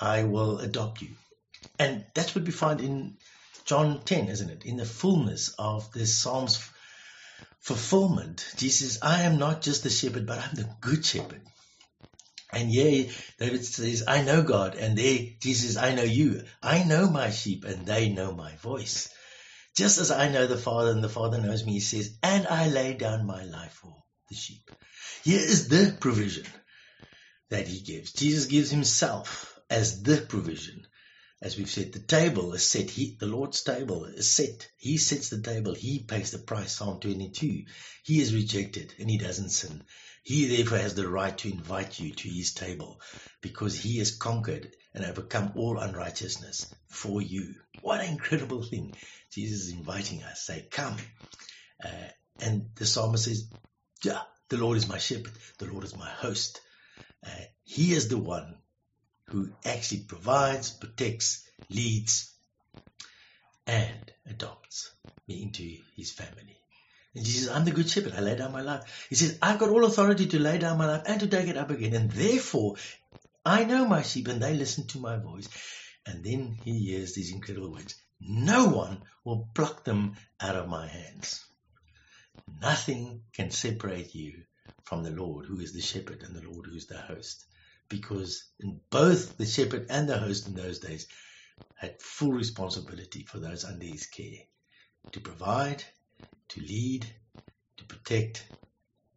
I 0.00 0.24
will 0.24 0.60
adopt 0.60 1.02
you. 1.02 1.08
And 1.78 2.06
that's 2.14 2.34
what 2.34 2.44
we 2.44 2.52
find 2.52 2.80
in 2.80 3.16
John 3.64 4.02
10, 4.04 4.28
isn't 4.28 4.50
it? 4.50 4.64
In 4.64 4.76
the 4.76 4.84
fullness 4.84 5.54
of 5.58 5.92
this 5.92 6.18
Psalm's 6.18 6.68
fulfillment, 7.60 8.52
Jesus 8.56 8.98
I 9.02 9.22
am 9.22 9.38
not 9.38 9.62
just 9.62 9.82
the 9.82 9.90
shepherd, 9.90 10.26
but 10.26 10.38
I'm 10.38 10.54
the 10.54 10.68
good 10.80 11.04
shepherd. 11.04 11.42
And 12.52 12.70
yeah, 12.70 13.10
David 13.38 13.64
says, 13.64 14.04
I 14.06 14.22
know 14.22 14.42
God. 14.42 14.74
And 14.74 14.96
there, 14.96 15.18
Jesus, 15.40 15.78
I 15.78 15.94
know 15.94 16.02
you. 16.02 16.42
I 16.62 16.84
know 16.84 17.08
my 17.08 17.30
sheep 17.30 17.64
and 17.64 17.86
they 17.86 18.10
know 18.10 18.32
my 18.32 18.56
voice. 18.56 19.08
Just 19.74 19.98
as 19.98 20.10
I 20.10 20.28
know 20.28 20.46
the 20.46 20.58
Father 20.58 20.90
and 20.90 21.02
the 21.02 21.08
Father 21.08 21.40
knows 21.40 21.64
me, 21.64 21.72
he 21.72 21.80
says, 21.80 22.18
and 22.22 22.46
I 22.46 22.68
lay 22.68 22.92
down 22.92 23.26
my 23.26 23.44
life 23.44 23.72
for 23.72 23.94
the 24.28 24.34
sheep. 24.34 24.70
Here 25.24 25.40
is 25.40 25.68
the 25.68 25.96
provision 25.98 26.44
that 27.48 27.66
he 27.66 27.80
gives. 27.80 28.12
Jesus 28.12 28.46
gives 28.46 28.70
himself 28.70 29.58
as 29.70 30.02
the 30.02 30.18
provision. 30.18 30.86
As 31.42 31.58
we've 31.58 31.68
said, 31.68 31.92
the 31.92 31.98
table 31.98 32.52
is 32.54 32.68
set. 32.68 32.88
He, 32.88 33.16
the 33.18 33.26
Lord's 33.26 33.62
table 33.64 34.04
is 34.04 34.30
set. 34.30 34.68
He 34.76 34.96
sets 34.96 35.28
the 35.28 35.42
table. 35.42 35.74
He 35.74 35.98
pays 35.98 36.30
the 36.30 36.38
price. 36.38 36.76
Psalm 36.76 37.00
22. 37.00 37.64
He 38.04 38.20
is 38.20 38.32
rejected 38.32 38.94
and 39.00 39.10
he 39.10 39.18
doesn't 39.18 39.50
sin. 39.50 39.82
He 40.22 40.44
therefore 40.46 40.78
has 40.78 40.94
the 40.94 41.08
right 41.08 41.36
to 41.38 41.50
invite 41.50 41.98
you 41.98 42.12
to 42.12 42.28
his 42.28 42.54
table 42.54 43.00
because 43.40 43.76
he 43.76 43.98
has 43.98 44.14
conquered 44.14 44.70
and 44.94 45.04
overcome 45.04 45.54
all 45.56 45.78
unrighteousness 45.78 46.72
for 46.88 47.20
you. 47.20 47.56
What 47.80 48.00
an 48.00 48.12
incredible 48.12 48.62
thing. 48.62 48.94
Jesus 49.32 49.66
is 49.66 49.72
inviting 49.72 50.22
us, 50.22 50.46
say, 50.46 50.68
come. 50.70 50.96
Uh, 51.84 51.88
and 52.38 52.66
the 52.76 52.86
psalmist 52.86 53.24
says, 53.24 53.50
yeah, 54.04 54.20
the 54.48 54.58
Lord 54.58 54.76
is 54.76 54.88
my 54.88 54.98
shepherd. 54.98 55.32
The 55.58 55.66
Lord 55.66 55.82
is 55.82 55.96
my 55.96 56.08
host. 56.08 56.60
Uh, 57.26 57.30
he 57.64 57.92
is 57.94 58.06
the 58.06 58.18
one 58.18 58.58
who 59.32 59.50
actually 59.64 60.02
provides, 60.02 60.70
protects, 60.70 61.48
leads, 61.70 62.32
and 63.66 64.12
adopts 64.26 64.92
me 65.26 65.42
into 65.42 65.78
his 65.96 66.12
family. 66.12 66.56
And 67.14 67.24
Jesus, 67.24 67.50
I'm 67.50 67.64
the 67.64 67.70
good 67.70 67.88
shepherd. 67.88 68.12
I 68.14 68.20
lay 68.20 68.36
down 68.36 68.52
my 68.52 68.62
life. 68.62 69.06
He 69.08 69.14
says, 69.14 69.38
I've 69.42 69.58
got 69.58 69.70
all 69.70 69.84
authority 69.84 70.26
to 70.26 70.38
lay 70.38 70.58
down 70.58 70.78
my 70.78 70.86
life 70.86 71.02
and 71.06 71.20
to 71.20 71.26
take 71.26 71.48
it 71.48 71.56
up 71.56 71.70
again. 71.70 71.94
And 71.94 72.10
therefore, 72.10 72.76
I 73.44 73.64
know 73.64 73.86
my 73.86 74.02
sheep 74.02 74.28
and 74.28 74.40
they 74.40 74.54
listen 74.54 74.86
to 74.88 74.98
my 74.98 75.16
voice. 75.16 75.48
And 76.06 76.24
then 76.24 76.58
he 76.62 76.78
hears 76.86 77.14
these 77.14 77.32
incredible 77.32 77.72
words. 77.72 77.94
No 78.20 78.66
one 78.68 79.02
will 79.24 79.48
pluck 79.54 79.84
them 79.84 80.16
out 80.40 80.56
of 80.56 80.68
my 80.68 80.86
hands. 80.86 81.44
Nothing 82.60 83.22
can 83.32 83.50
separate 83.50 84.14
you 84.14 84.42
from 84.84 85.02
the 85.02 85.10
Lord, 85.10 85.46
who 85.46 85.60
is 85.60 85.72
the 85.72 85.80
shepherd, 85.80 86.22
and 86.22 86.34
the 86.34 86.46
Lord, 86.48 86.66
who 86.66 86.76
is 86.76 86.86
the 86.86 86.98
host. 86.98 87.44
Because 87.92 88.44
both 88.90 89.36
the 89.36 89.44
shepherd 89.44 89.86
and 89.90 90.08
the 90.08 90.18
host 90.18 90.48
in 90.48 90.54
those 90.54 90.78
days 90.78 91.06
had 91.74 92.00
full 92.00 92.32
responsibility 92.32 93.24
for 93.24 93.38
those 93.38 93.64
under 93.66 93.84
his 93.84 94.06
care 94.06 94.40
to 95.12 95.20
provide 95.20 95.84
to 96.48 96.60
lead, 96.60 97.06
to 97.76 97.84
protect, 97.84 98.46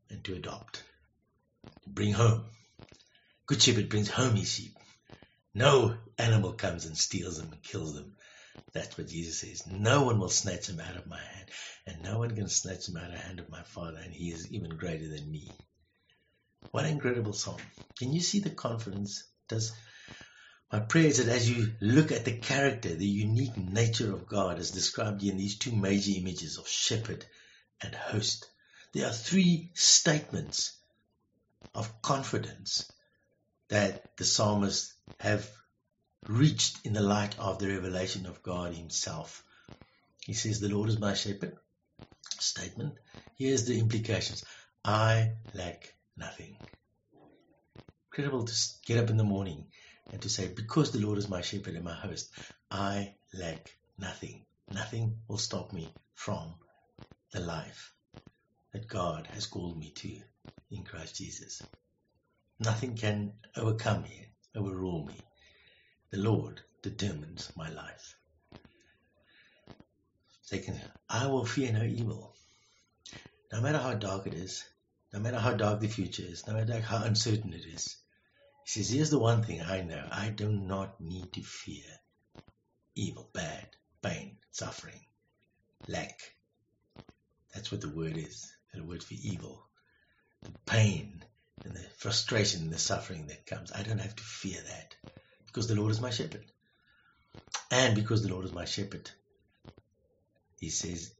and 0.09 0.23
to 0.25 0.35
adopt. 0.35 0.83
To 1.83 1.89
bring 1.89 2.11
home. 2.11 2.45
Good 3.47 3.61
shepherd 3.61 3.89
brings 3.89 4.09
home 4.09 4.35
his 4.35 4.51
sheep. 4.51 4.75
No 5.53 5.97
animal 6.17 6.53
comes 6.53 6.85
and 6.85 6.97
steals 6.97 7.37
them 7.37 7.53
and 7.53 7.63
kills 7.63 7.93
them. 7.95 8.17
That's 8.73 8.97
what 8.97 9.07
Jesus 9.07 9.39
says. 9.39 9.65
No 9.67 10.03
one 10.03 10.19
will 10.19 10.29
snatch 10.29 10.67
them 10.67 10.81
out 10.81 10.97
of 10.97 11.07
my 11.07 11.21
hand, 11.21 11.49
and 11.87 12.03
no 12.03 12.19
one 12.19 12.35
can 12.35 12.49
snatch 12.49 12.87
them 12.87 12.97
out 12.97 13.05
of 13.05 13.13
the 13.13 13.19
hand 13.19 13.39
of 13.39 13.49
my 13.49 13.63
Father, 13.63 13.99
and 14.03 14.13
He 14.13 14.31
is 14.31 14.51
even 14.51 14.71
greater 14.75 15.07
than 15.07 15.31
me. 15.31 15.55
What 16.71 16.85
an 16.85 16.91
incredible 16.91 17.33
song. 17.33 17.59
Can 17.97 18.13
you 18.13 18.21
see 18.21 18.39
the 18.39 18.49
confidence? 18.49 19.23
Does 19.47 19.73
my 20.71 20.79
prayer 20.79 21.05
is 21.05 21.23
that 21.23 21.31
as 21.31 21.49
you 21.49 21.73
look 21.79 22.11
at 22.11 22.25
the 22.25 22.37
character, 22.37 22.93
the 22.93 23.07
unique 23.07 23.55
nature 23.55 24.11
of 24.11 24.27
God 24.27 24.59
as 24.59 24.71
described 24.71 25.23
in 25.23 25.37
these 25.37 25.57
two 25.57 25.71
major 25.71 26.11
images 26.15 26.57
of 26.57 26.67
shepherd 26.67 27.25
and 27.81 27.93
host, 27.93 28.47
there 28.93 29.07
are 29.07 29.13
three 29.13 29.71
statements 29.73 30.73
of 31.73 32.01
confidence 32.01 32.91
that 33.69 34.17
the 34.17 34.25
psalmists 34.25 34.93
have 35.19 35.49
reached 36.27 36.85
in 36.85 36.93
the 36.93 37.01
light 37.01 37.37
of 37.39 37.59
the 37.59 37.69
revelation 37.69 38.25
of 38.25 38.41
God 38.41 38.73
Himself. 38.73 39.43
He 40.25 40.33
says, 40.33 40.59
The 40.59 40.69
Lord 40.69 40.89
is 40.89 40.99
my 40.99 41.13
shepherd. 41.13 41.55
Statement. 42.39 42.95
Here's 43.37 43.65
the 43.65 43.79
implications. 43.79 44.43
I 44.83 45.33
lack 45.53 45.93
nothing. 46.17 46.57
Incredible 48.11 48.45
to 48.45 48.53
get 48.85 49.03
up 49.03 49.09
in 49.09 49.17
the 49.17 49.23
morning 49.23 49.65
and 50.11 50.21
to 50.21 50.29
say, 50.29 50.47
Because 50.47 50.91
the 50.91 50.99
Lord 50.99 51.17
is 51.17 51.27
my 51.27 51.41
shepherd 51.41 51.75
and 51.75 51.83
my 51.83 51.93
host, 51.93 52.31
I 52.71 53.15
lack 53.33 53.69
nothing. 53.97 54.45
Nothing 54.71 55.17
will 55.27 55.37
stop 55.37 55.73
me 55.73 55.95
from 56.13 56.55
the 57.31 57.39
life 57.41 57.93
that 58.73 58.87
God 58.87 59.27
has 59.33 59.45
called 59.45 59.77
me 59.77 59.91
to 59.91 60.19
in 60.71 60.83
Christ 60.83 61.15
Jesus. 61.15 61.63
Nothing 62.59 62.95
can 62.95 63.33
overcome 63.55 64.03
me, 64.03 64.27
overrule 64.55 65.05
me. 65.05 65.25
The 66.11 66.17
Lord 66.19 66.61
determines 66.81 67.51
my 67.57 67.69
life. 67.69 68.15
Second, 70.43 70.81
I 71.09 71.27
will 71.27 71.45
fear 71.45 71.71
no 71.73 71.83
evil. 71.83 72.33
No 73.51 73.61
matter 73.61 73.79
how 73.79 73.93
dark 73.95 74.27
it 74.27 74.33
is, 74.33 74.63
no 75.15 75.21
matter 75.21 75.39
how 75.39 75.53
dark 75.53 75.79
the 75.79 75.87
future 75.87 76.23
is, 76.27 76.45
no 76.45 76.53
matter 76.53 76.77
how 76.81 77.01
uncertain 77.01 77.53
it 77.53 77.65
is. 77.65 77.95
He 78.65 78.71
says, 78.71 78.89
here's 78.89 79.09
the 79.11 79.17
one 79.17 79.43
thing 79.43 79.61
I 79.61 79.81
know. 79.81 80.05
I 80.11 80.27
do 80.27 80.49
not 80.51 80.99
need 80.99 81.31
to 81.33 81.41
fear 81.41 81.85
evil, 82.95 83.29
bad, 83.33 83.65
pain, 84.01 84.35
suffering, 84.51 84.99
lack. 85.87 86.19
That's 87.53 87.71
what 87.71 87.79
the 87.79 87.89
word 87.89 88.17
is, 88.17 88.51
the 88.73 88.83
word 88.83 89.03
for 89.03 89.13
evil. 89.13 89.65
The 90.43 90.51
pain 90.65 91.23
and 91.63 91.73
the 91.73 91.85
frustration 91.97 92.63
and 92.63 92.73
the 92.73 92.77
suffering 92.77 93.27
that 93.27 93.45
comes. 93.45 93.71
I 93.71 93.83
don't 93.83 93.99
have 93.99 94.17
to 94.17 94.23
fear 94.23 94.59
that 94.67 94.95
because 95.47 95.69
the 95.69 95.75
Lord 95.75 95.91
is 95.91 96.01
my 96.01 96.09
shepherd. 96.09 96.43
And 97.71 97.95
because 97.95 98.21
the 98.21 98.33
Lord 98.33 98.43
is 98.43 98.51
my 98.51 98.65
shepherd, 98.65 99.09
he 100.59 100.69
says, 100.69 101.14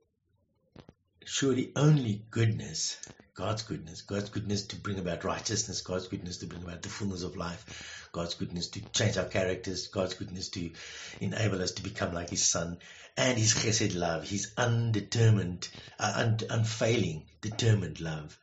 surely 1.26 1.72
only 1.76 2.26
goodness, 2.30 2.98
God's 3.34 3.64
goodness, 3.64 4.02
God's 4.02 4.30
goodness 4.30 4.68
to 4.68 4.76
bring 4.78 5.00
about 5.00 5.24
righteousness, 5.24 5.82
God's 5.82 6.08
goodness 6.08 6.38
to 6.38 6.46
bring 6.46 6.64
about 6.64 6.82
the 6.82 6.90
fullness 6.90 7.24
of 7.24 7.36
life, 7.36 8.10
God's 8.12 8.36
goodness 8.36 8.70
to 8.70 8.82
change 8.92 9.18
our 9.18 9.26
characters, 9.26 9.88
God's 9.88 10.14
goodness 10.14 10.50
to 10.50 10.72
enable 11.20 11.62
us 11.62 11.72
to 11.74 11.84
become 11.84 12.14
like 12.14 12.30
His 12.30 12.46
Son, 12.46 12.78
and 13.18 13.38
His 13.38 13.54
chesed 13.54 13.96
love, 13.96 14.28
His 14.28 14.54
undetermined, 14.58 15.68
uh, 16.00 16.14
un- 16.16 16.48
unfailing, 16.50 17.26
determined 17.42 18.00
love 18.00 18.40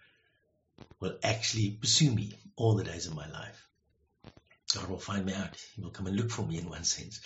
will 1.01 1.17
actually 1.23 1.71
pursue 1.81 2.11
me 2.13 2.33
all 2.57 2.75
the 2.75 2.85
days 2.85 3.07
of 3.07 3.15
my 3.15 3.29
life. 3.31 3.69
God 4.75 4.89
will 4.89 4.99
find 4.99 5.27
me 5.27 5.35
out. 5.35 5.57
He 5.75 5.83
will 5.83 5.91
come 5.91 6.07
and 6.07 6.17
look 6.17 6.31
for 6.31 6.43
me 6.43 6.59
in 6.59 6.69
one 6.69 6.85
sense. 6.85 7.21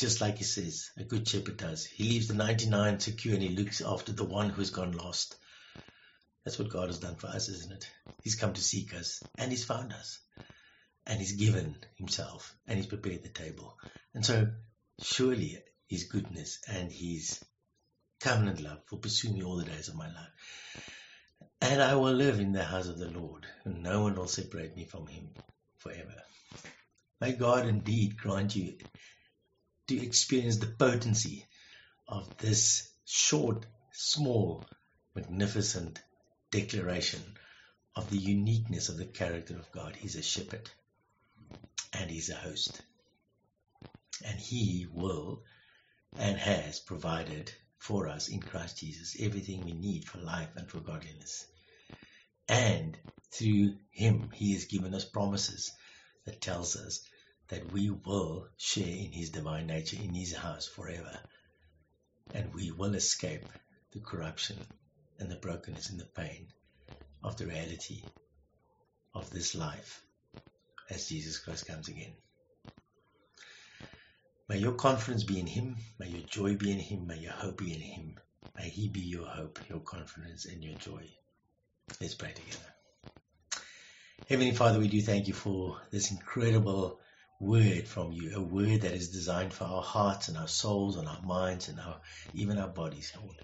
Just 0.00 0.22
like 0.22 0.38
he 0.38 0.44
says, 0.44 0.88
a 0.96 1.04
good 1.04 1.28
shepherd 1.28 1.58
does. 1.58 1.84
He 1.84 2.04
leaves 2.04 2.26
the 2.26 2.32
99 2.32 3.00
secure 3.00 3.34
and 3.34 3.42
he 3.42 3.50
looks 3.50 3.82
after 3.82 4.12
the 4.12 4.24
one 4.24 4.48
who's 4.48 4.70
gone 4.70 4.92
lost. 4.92 5.36
That's 6.42 6.58
what 6.58 6.70
God 6.70 6.86
has 6.86 7.00
done 7.00 7.16
for 7.16 7.26
us, 7.26 7.50
isn't 7.50 7.70
it? 7.70 7.86
He's 8.22 8.34
come 8.34 8.54
to 8.54 8.62
seek 8.62 8.94
us 8.94 9.22
and 9.36 9.50
he's 9.50 9.66
found 9.66 9.92
us. 9.92 10.18
And 11.06 11.20
he's 11.20 11.32
given 11.32 11.76
himself 11.96 12.56
and 12.66 12.78
he's 12.78 12.86
prepared 12.86 13.22
the 13.22 13.28
table. 13.28 13.76
And 14.14 14.24
so 14.24 14.48
surely 15.02 15.58
his 15.86 16.04
goodness 16.04 16.60
and 16.66 16.90
his 16.90 17.38
covenant 18.20 18.62
love 18.62 18.80
will 18.90 19.00
pursue 19.00 19.28
me 19.28 19.42
all 19.42 19.58
the 19.58 19.66
days 19.66 19.88
of 19.88 19.96
my 19.96 20.06
life. 20.06 20.72
And 21.60 21.82
I 21.82 21.96
will 21.96 22.14
live 22.14 22.40
in 22.40 22.52
the 22.52 22.64
house 22.64 22.88
of 22.88 22.98
the 22.98 23.10
Lord, 23.10 23.44
and 23.66 23.82
no 23.82 24.00
one 24.00 24.14
will 24.14 24.28
separate 24.28 24.74
me 24.74 24.86
from 24.86 25.06
him 25.08 25.28
forever. 25.76 26.22
May 27.20 27.32
God 27.32 27.66
indeed 27.66 28.16
grant 28.16 28.56
you 28.56 28.78
to 29.90 30.00
experience 30.00 30.58
the 30.58 30.66
potency 30.66 31.44
of 32.06 32.36
this 32.38 32.88
short, 33.04 33.66
small, 33.90 34.64
magnificent 35.16 36.00
declaration 36.52 37.20
of 37.96 38.08
the 38.08 38.16
uniqueness 38.16 38.88
of 38.88 38.96
the 38.96 39.04
character 39.04 39.54
of 39.54 39.72
God. 39.72 39.96
He's 39.96 40.14
a 40.14 40.22
shepherd 40.22 40.70
and 41.92 42.08
he's 42.08 42.30
a 42.30 42.36
host. 42.36 42.80
And 44.24 44.38
he 44.38 44.86
will 44.92 45.42
and 46.16 46.38
has 46.38 46.78
provided 46.78 47.50
for 47.78 48.06
us 48.06 48.28
in 48.28 48.40
Christ 48.40 48.78
Jesus 48.78 49.16
everything 49.18 49.64
we 49.64 49.72
need 49.72 50.04
for 50.04 50.18
life 50.18 50.50
and 50.54 50.68
for 50.70 50.78
godliness. 50.78 51.46
And 52.48 52.96
through 53.32 53.74
him, 53.90 54.30
he 54.34 54.52
has 54.52 54.66
given 54.66 54.94
us 54.94 55.04
promises 55.04 55.72
that 56.26 56.40
tells 56.40 56.76
us 56.76 57.00
that 57.50 57.72
we 57.72 57.90
will 57.90 58.46
share 58.56 58.86
in 58.86 59.12
his 59.12 59.30
divine 59.30 59.66
nature 59.66 59.96
in 60.02 60.14
his 60.14 60.34
house 60.34 60.66
forever. 60.66 61.18
And 62.32 62.54
we 62.54 62.70
will 62.70 62.94
escape 62.94 63.50
the 63.92 64.00
corruption 64.00 64.56
and 65.18 65.30
the 65.30 65.36
brokenness 65.36 65.90
and 65.90 66.00
the 66.00 66.06
pain 66.06 66.46
of 67.22 67.36
the 67.36 67.46
reality 67.46 68.02
of 69.14 69.30
this 69.30 69.54
life 69.54 70.02
as 70.88 71.08
Jesus 71.08 71.38
Christ 71.38 71.66
comes 71.66 71.88
again. 71.88 72.12
May 74.48 74.58
your 74.58 74.72
confidence 74.72 75.24
be 75.24 75.38
in 75.38 75.46
Him. 75.46 75.76
May 75.98 76.08
your 76.08 76.26
joy 76.26 76.56
be 76.56 76.72
in 76.72 76.80
Him. 76.80 77.06
May 77.06 77.18
your 77.18 77.32
hope 77.32 77.58
be 77.58 77.72
in 77.72 77.80
Him. 77.80 78.14
May 78.56 78.68
He 78.68 78.88
be 78.88 79.00
your 79.00 79.26
hope, 79.26 79.60
your 79.68 79.80
confidence, 79.80 80.44
and 80.46 80.62
your 80.62 80.74
joy. 80.74 81.08
Let's 82.00 82.14
pray 82.14 82.32
together. 82.32 82.66
Heavenly 84.28 84.52
Father, 84.52 84.78
we 84.78 84.88
do 84.88 85.00
thank 85.02 85.28
you 85.28 85.34
for 85.34 85.80
this 85.90 86.10
incredible 86.10 86.98
word 87.40 87.88
from 87.88 88.12
you, 88.12 88.36
a 88.36 88.40
word 88.40 88.82
that 88.82 88.92
is 88.92 89.10
designed 89.10 89.52
for 89.52 89.64
our 89.64 89.82
hearts 89.82 90.28
and 90.28 90.36
our 90.36 90.48
souls 90.48 90.96
and 90.96 91.08
our 91.08 91.22
minds 91.22 91.68
and 91.68 91.80
our 91.80 92.00
even 92.34 92.58
our 92.58 92.68
bodies, 92.68 93.12
Lord. 93.20 93.36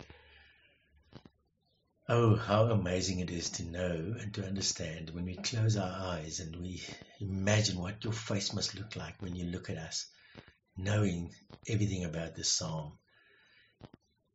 Oh, 2.08 2.36
how 2.36 2.66
amazing 2.66 3.20
it 3.20 3.30
is 3.30 3.50
to 3.52 3.64
know 3.64 4.14
and 4.20 4.32
to 4.34 4.46
understand 4.46 5.10
when 5.10 5.24
we 5.24 5.36
close 5.36 5.76
our 5.76 5.90
eyes 5.90 6.40
and 6.40 6.54
we 6.56 6.82
imagine 7.20 7.80
what 7.80 8.04
your 8.04 8.12
face 8.12 8.54
must 8.54 8.76
look 8.76 8.94
like 8.94 9.16
when 9.20 9.34
you 9.34 9.46
look 9.46 9.70
at 9.70 9.78
us 9.78 10.06
knowing 10.76 11.32
everything 11.68 12.04
about 12.04 12.36
this 12.36 12.52
psalm, 12.52 12.98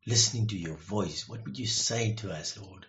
listening 0.06 0.48
to 0.48 0.58
your 0.58 0.76
voice, 0.76 1.28
what 1.28 1.44
would 1.44 1.58
you 1.58 1.66
say 1.66 2.14
to 2.14 2.32
us, 2.32 2.58
Lord? 2.58 2.84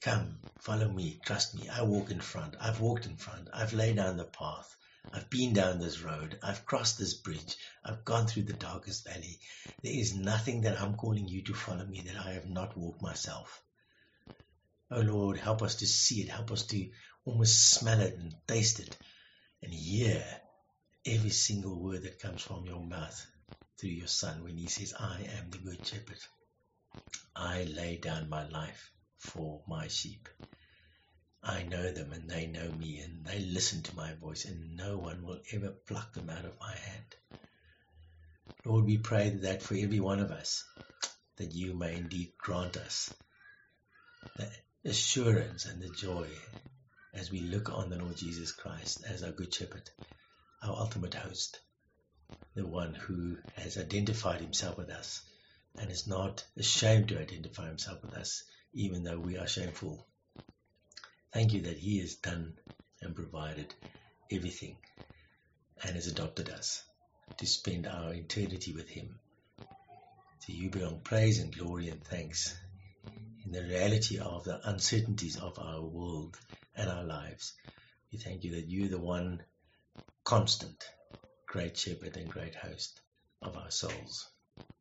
Come, 0.00 0.38
follow 0.58 0.88
me, 0.88 1.20
trust 1.24 1.54
me. 1.56 1.68
I 1.68 1.82
walk 1.82 2.10
in 2.10 2.20
front. 2.20 2.54
I've 2.60 2.80
walked 2.80 3.06
in 3.06 3.16
front. 3.16 3.48
I've 3.52 3.72
laid 3.72 3.96
down 3.96 4.16
the 4.16 4.24
path. 4.24 4.76
I've 5.12 5.30
been 5.30 5.54
down 5.54 5.78
this 5.78 6.02
road. 6.02 6.38
I've 6.42 6.66
crossed 6.66 6.98
this 6.98 7.14
bridge. 7.14 7.56
I've 7.84 8.04
gone 8.04 8.26
through 8.26 8.44
the 8.44 8.52
darkest 8.52 9.06
valley. 9.06 9.38
There 9.82 9.92
is 9.92 10.14
nothing 10.14 10.62
that 10.62 10.80
I'm 10.80 10.96
calling 10.96 11.28
you 11.28 11.42
to 11.44 11.54
follow 11.54 11.86
me 11.86 12.02
that 12.02 12.16
I 12.16 12.32
have 12.32 12.46
not 12.46 12.76
walked 12.76 13.02
myself. 13.02 13.62
Oh 14.90 15.00
Lord, 15.00 15.38
help 15.38 15.62
us 15.62 15.76
to 15.76 15.86
see 15.86 16.22
it. 16.22 16.28
Help 16.28 16.50
us 16.50 16.66
to 16.66 16.90
almost 17.24 17.74
smell 17.74 18.00
it 18.00 18.14
and 18.14 18.34
taste 18.46 18.80
it 18.80 18.96
and 19.62 19.72
hear 19.72 20.24
every 21.06 21.30
single 21.30 21.82
word 21.82 22.02
that 22.02 22.20
comes 22.20 22.42
from 22.42 22.64
your 22.66 22.84
mouth 22.84 23.26
through 23.78 23.90
your 23.90 24.08
Son 24.08 24.42
when 24.44 24.56
He 24.56 24.68
says, 24.68 24.94
I 24.98 25.22
am 25.38 25.50
the 25.50 25.58
Good 25.58 25.86
Shepherd. 25.86 26.18
I 27.34 27.64
lay 27.64 27.96
down 27.98 28.28
my 28.28 28.48
life 28.48 28.90
for 29.16 29.62
my 29.68 29.88
sheep. 29.88 30.28
I 31.42 31.62
know 31.62 31.90
them 31.92 32.12
and 32.12 32.28
they 32.28 32.46
know 32.46 32.70
me 32.70 32.98
and 32.98 33.24
they 33.24 33.38
listen 33.38 33.82
to 33.82 33.96
my 33.96 34.14
voice 34.14 34.44
and 34.44 34.76
no 34.76 34.98
one 34.98 35.22
will 35.22 35.40
ever 35.52 35.70
pluck 35.70 36.14
them 36.14 36.30
out 36.30 36.44
of 36.44 36.58
my 36.60 36.74
hand. 36.74 37.16
Lord, 38.64 38.84
we 38.84 38.98
pray 38.98 39.30
that 39.30 39.62
for 39.62 39.74
every 39.74 40.00
one 40.00 40.20
of 40.20 40.30
us, 40.30 40.64
that 41.36 41.52
you 41.52 41.74
may 41.74 41.96
indeed 41.96 42.32
grant 42.38 42.76
us 42.76 43.12
the 44.36 44.50
assurance 44.84 45.64
and 45.64 45.80
the 45.80 45.90
joy 45.90 46.28
as 47.14 47.30
we 47.30 47.40
look 47.40 47.70
on 47.70 47.90
the 47.90 47.96
Lord 47.96 48.16
Jesus 48.16 48.52
Christ 48.52 49.04
as 49.08 49.22
our 49.22 49.32
Good 49.32 49.54
Shepherd 49.54 49.88
our 50.62 50.76
ultimate 50.76 51.14
host, 51.14 51.60
the 52.56 52.66
one 52.66 52.94
who 52.94 53.36
has 53.54 53.78
identified 53.78 54.40
himself 54.40 54.76
with 54.76 54.90
us 54.90 55.22
and 55.78 55.90
is 55.90 56.08
not 56.08 56.44
ashamed 56.56 57.08
to 57.08 57.20
identify 57.20 57.68
himself 57.68 58.02
with 58.02 58.14
us, 58.14 58.42
even 58.72 59.04
though 59.04 59.20
we 59.20 59.38
are 59.38 59.46
shameful. 59.46 60.07
Thank 61.32 61.52
you 61.52 61.62
that 61.62 61.76
he 61.76 62.00
has 62.00 62.14
done 62.16 62.54
and 63.02 63.14
provided 63.14 63.74
everything 64.32 64.76
and 65.84 65.94
has 65.94 66.06
adopted 66.06 66.48
us 66.50 66.82
to 67.38 67.46
spend 67.46 67.86
our 67.86 68.14
eternity 68.14 68.72
with 68.72 68.88
him. 68.88 69.18
To 70.46 70.52
you 70.52 70.70
belong 70.70 71.00
praise 71.04 71.38
and 71.40 71.54
glory 71.54 71.88
and 71.88 72.02
thanks 72.02 72.56
in 73.44 73.52
the 73.52 73.62
reality 73.62 74.18
of 74.18 74.44
the 74.44 74.60
uncertainties 74.68 75.38
of 75.38 75.58
our 75.58 75.82
world 75.82 76.38
and 76.74 76.88
our 76.88 77.04
lives. 77.04 77.52
We 78.12 78.18
thank 78.18 78.44
you 78.44 78.52
that 78.52 78.68
you're 78.68 78.88
the 78.88 78.98
one 78.98 79.42
constant, 80.24 80.82
great 81.46 81.76
shepherd 81.76 82.16
and 82.16 82.30
great 82.30 82.54
host 82.54 83.00
of 83.42 83.56
our 83.56 83.70
souls. 83.70 84.26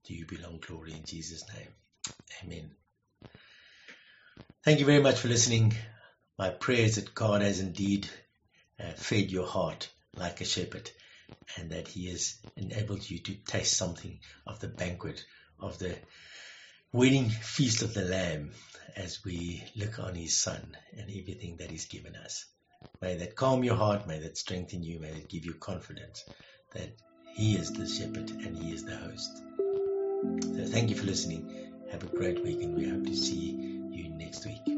To 0.06 0.14
you 0.14 0.26
belong 0.26 0.60
glory 0.66 0.94
in 0.94 1.06
Jesus' 1.06 1.44
name. 1.54 1.68
Amen. 2.44 2.72
Thank 4.64 4.80
you 4.80 4.86
very 4.86 5.02
much 5.02 5.20
for 5.20 5.28
listening. 5.28 5.74
My 6.38 6.50
prayer 6.50 6.86
is 6.86 6.95
that 6.95 7.15
God 7.15 7.41
has 7.41 7.60
indeed 7.60 8.08
uh, 8.80 8.91
fed 8.95 9.32
your 9.32 9.47
heart 9.47 9.89
like 10.15 10.41
a 10.41 10.45
shepherd 10.45 10.89
and 11.58 11.71
that 11.71 11.88
he 11.88 12.10
has 12.10 12.38
enabled 12.56 13.10
you 13.10 13.19
to 13.19 13.36
taste 13.36 13.76
something 13.76 14.19
of 14.45 14.60
the 14.60 14.67
banquet 14.67 15.23
of 15.60 15.80
the 15.80 15.95
wedding 16.93 17.30
feast 17.30 17.82
of 17.82 17.93
the 17.93 18.04
lamb 18.04 18.52
as 18.95 19.23
we 19.26 19.63
look 19.76 20.00
on 20.00 20.15
his 20.15 20.38
son 20.38 20.78
and 20.93 21.10
everything 21.10 21.58
that 21.58 21.71
he's 21.71 21.86
given 21.86 22.15
us. 22.15 22.45
May 23.02 23.15
that 23.17 23.36
calm 23.36 23.63
your 23.63 23.76
heart. 23.76 24.08
May 24.08 24.19
that 24.19 24.38
strengthen 24.38 24.84
you. 24.84 25.00
May 25.00 25.12
that 25.12 25.30
give 25.30 25.45
you 25.45 25.54
confidence 25.54 26.23
that 26.73 26.95
He 27.34 27.56
is 27.56 27.71
the 27.71 27.88
shepherd 27.88 28.30
and 28.30 28.58
He 28.58 28.71
is 28.71 28.84
the 28.84 28.95
host. 28.95 29.43
So 30.56 30.65
thank 30.65 30.89
you 30.89 30.95
for 30.95 31.06
listening. 31.06 31.71
Have 31.91 32.04
a 32.04 32.08
great 32.08 32.43
week 32.43 32.62
and 32.62 32.76
we 32.76 32.89
hope 32.89 33.06
to 33.06 33.15
see 33.15 33.52
you 33.91 34.10
next 34.10 34.45
week. 34.45 34.77